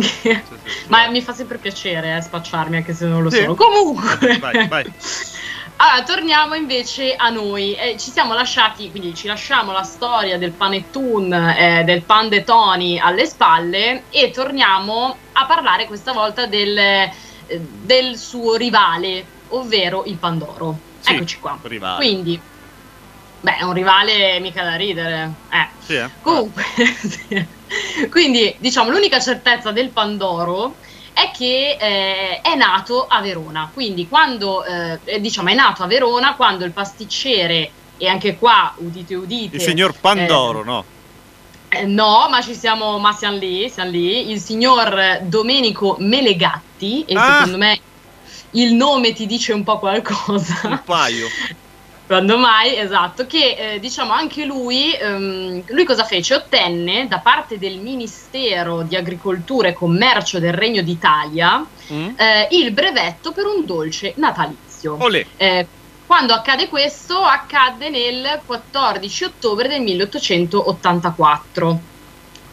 [0.00, 0.40] Sì,
[0.88, 3.54] Ma mi fa sempre piacere eh, spacciarmi anche se non lo sono.
[3.54, 4.92] Comunque, Vai, vai.
[5.76, 7.74] Allora, torniamo invece a noi.
[7.74, 12.44] Eh, ci siamo lasciati, quindi ci lasciamo la storia del panettone, eh, del pan de
[12.44, 17.12] Tony alle spalle e torniamo a parlare questa volta del, eh,
[17.48, 20.78] del suo rivale, ovvero il Pandoro.
[21.00, 21.58] Sì, Eccoci qua.
[21.62, 21.96] rivale.
[21.96, 22.40] Quindi,
[23.42, 25.30] beh, è un rivale mica da ridere.
[25.50, 25.66] Eh.
[25.78, 26.08] Sì, eh?
[26.22, 26.64] Comunque,
[28.10, 30.76] quindi diciamo l'unica certezza del Pandoro
[31.12, 33.70] è che eh, è nato a Verona.
[33.72, 38.72] Quindi quando eh, eh, diciamo è nato a Verona quando il pasticcere e anche qua
[38.76, 40.84] udite udite Il signor Pandoro, no?
[41.68, 44.30] eh, no, ma ci siamo, ma siamo lì, siamo lì.
[44.30, 47.38] Il signor Domenico Melegatti, e Ah!
[47.38, 47.80] secondo me
[48.52, 50.60] il nome ti dice un po' qualcosa.
[50.64, 51.26] Un paio.
[52.06, 56.34] Quando mai, esatto, che eh, diciamo anche lui, ehm, lui cosa fece?
[56.34, 62.08] Ottenne da parte del Ministero di Agricoltura e Commercio del Regno d'Italia Mm?
[62.16, 64.96] eh, il brevetto per un dolce natalizio.
[64.98, 65.24] Olè.
[65.36, 65.66] Eh,
[66.06, 67.18] quando accade questo?
[67.18, 71.80] Accadde nel 14 ottobre del 1884.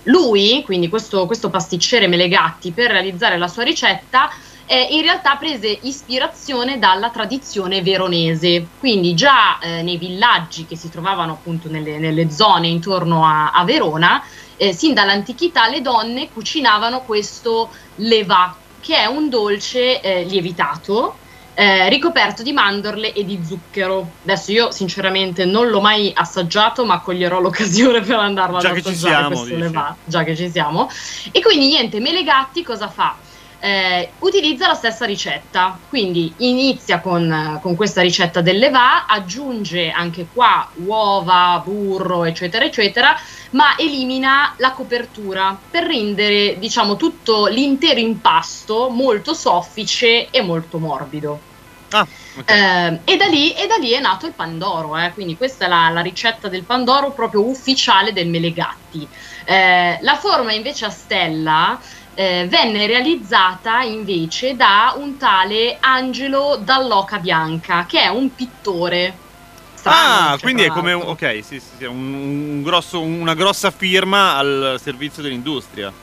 [0.04, 4.30] Lui, quindi questo, questo pasticcere Melegatti, per realizzare la sua ricetta,
[4.72, 8.68] eh, in realtà prese ispirazione dalla tradizione veronese.
[8.78, 13.64] Quindi già eh, nei villaggi che si trovavano appunto nelle, nelle zone intorno a, a
[13.64, 14.24] Verona,
[14.58, 21.16] eh, sin dall'antichità le donne cucinavano questo levà, che è un dolce eh, lievitato
[21.56, 24.12] eh, ricoperto di mandorle e di zucchero.
[24.22, 28.80] Adesso io sinceramente non l'ho mai assaggiato, ma coglierò l'occasione per andarlo ad Già ci
[28.80, 29.60] assaggiare siamo, questo dici.
[29.60, 30.90] levà, già che ci siamo.
[31.32, 33.28] E quindi niente, Melegatti cosa fa?
[33.62, 40.28] Eh, utilizza la stessa ricetta, quindi inizia con, con questa ricetta del levà, aggiunge anche
[40.32, 43.20] qua uova, burro, eccetera, eccetera,
[43.52, 51.48] ma elimina la copertura per rendere, diciamo, tutto l'intero impasto molto soffice e molto morbido.
[51.92, 52.08] Ah,
[52.38, 52.50] ok.
[52.50, 55.68] Eh, e, da lì, e da lì è nato il Pandoro, eh, quindi questa è
[55.68, 59.08] la, la ricetta del Pandoro proprio ufficiale del Melegatti.
[59.44, 61.80] Eh, la forma invece a stella
[62.20, 69.24] eh, venne realizzata invece da un tale Angelo Dall'Oca Bianca, che è un pittore.
[69.74, 71.12] strano, Ah, quindi è come un, l'altro.
[71.12, 75.96] ok, sì, sì, sì, un- un grosso- una grossa firma al servizio dell'industria.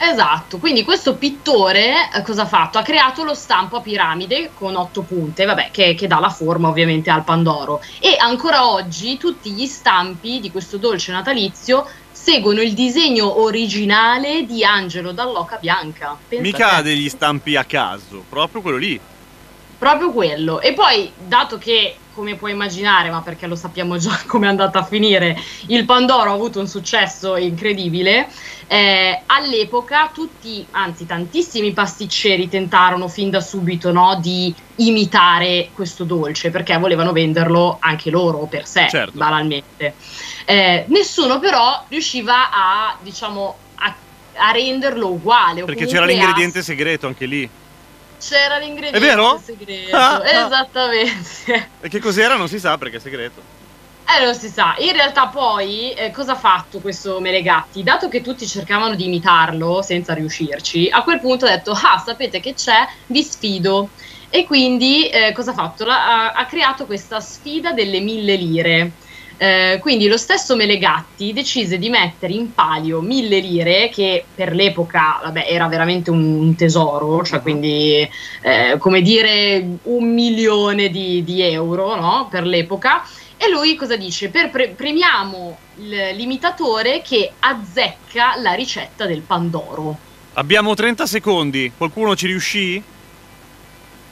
[0.00, 2.78] Esatto, quindi questo pittore eh, cosa ha fatto?
[2.78, 6.68] Ha creato lo stampo a piramide con otto punte, vabbè, che, che dà la forma
[6.68, 7.80] ovviamente al Pandoro.
[7.98, 11.84] E ancora oggi tutti gli stampi di questo dolce natalizio
[12.28, 16.14] seguono il disegno originale di Angelo Dall'Oca Bianca.
[16.28, 19.00] Pensa Mica degli stampi a caso, proprio quello lì.
[19.78, 20.60] Proprio quello.
[20.60, 24.80] E poi, dato che, come puoi immaginare, ma perché lo sappiamo già come è andata
[24.80, 28.28] a finire, il Pandoro ha avuto un successo incredibile,
[28.66, 36.50] eh, all'epoca tutti, anzi tantissimi pasticceri tentarono fin da subito no, di imitare questo dolce,
[36.50, 39.16] perché volevano venderlo anche loro per sé, Certo.
[39.16, 39.94] banalmente.
[40.44, 43.94] Eh, nessuno però riusciva a, diciamo, a,
[44.34, 45.62] a renderlo uguale.
[45.62, 47.48] Perché c'era a l'ingrediente segreto anche lì.
[48.20, 49.40] C'era l'ingrediente È vero?
[49.44, 50.28] segreto, Ah, ah.
[50.30, 51.68] esattamente.
[51.80, 53.42] E che cos'era non si sa perché è segreto.
[54.10, 54.74] Eh, non si sa.
[54.78, 57.82] In realtà poi eh, cosa ha fatto questo Melegatti?
[57.82, 62.40] Dato che tutti cercavano di imitarlo senza riuscirci, a quel punto ha detto, ah, sapete
[62.40, 62.86] che c'è?
[63.06, 63.90] Vi sfido.
[64.30, 65.84] E quindi eh, cosa ha fatto?
[65.84, 68.92] La- ha, ha creato questa sfida delle mille lire.
[69.40, 75.20] Eh, quindi lo stesso Melegatti decise di mettere in palio mille lire, che per l'epoca
[75.22, 78.08] vabbè, era veramente un, tesoro, cioè quindi
[78.42, 82.26] eh, come dire un milione di, di euro no?
[82.28, 83.04] per l'epoca.
[83.36, 84.30] E lui cosa dice?
[84.30, 89.96] Per pre- premiamo l'imitatore che azzecca la ricetta del Pandoro.
[90.32, 91.70] Abbiamo 30 secondi.
[91.76, 92.82] Qualcuno ci riuscì?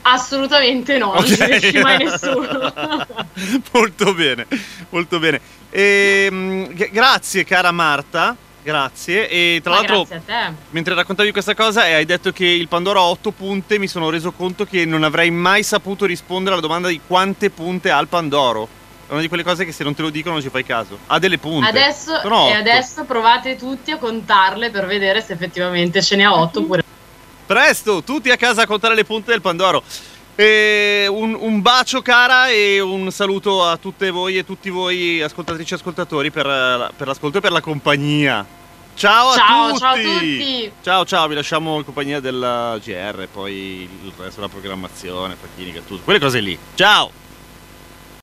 [0.09, 2.73] Assolutamente no, non ci riesce mai nessuno.
[3.73, 4.47] molto bene,
[4.89, 5.41] molto bene.
[5.69, 9.27] Ehm, g- grazie cara Marta, grazie.
[9.27, 10.53] E tra Ma l'altro, grazie a te.
[10.69, 14.09] mentre raccontavi questa cosa e hai detto che il Pandoro ha 8 punte, mi sono
[14.09, 18.07] reso conto che non avrei mai saputo rispondere alla domanda di quante punte ha il
[18.07, 18.75] Pandoro.
[19.07, 20.99] È una di quelle cose che se non te lo dicono non ci fai caso.
[21.07, 21.67] Ha delle punte.
[21.67, 22.53] Adesso, e otto.
[22.53, 26.83] adesso provate tutti a contarle per vedere se effettivamente ce ne ha otto oppure
[27.47, 29.81] Presto, tutti a casa a contare le punte del Pandoro.
[30.35, 35.73] E un, un bacio cara e un saluto a tutte voi e tutti voi ascoltatrici
[35.73, 38.45] e ascoltatori per, per l'ascolto e per la compagnia.
[38.93, 39.79] Ciao a Ciao, tutti!
[39.79, 40.71] ciao a tutti!
[40.81, 46.01] Ciao ciao, vi lasciamo in compagnia della GR, poi il resto della programmazione, Facchini, Gattuso,
[46.03, 46.57] quelle cose lì.
[46.75, 47.26] Ciao!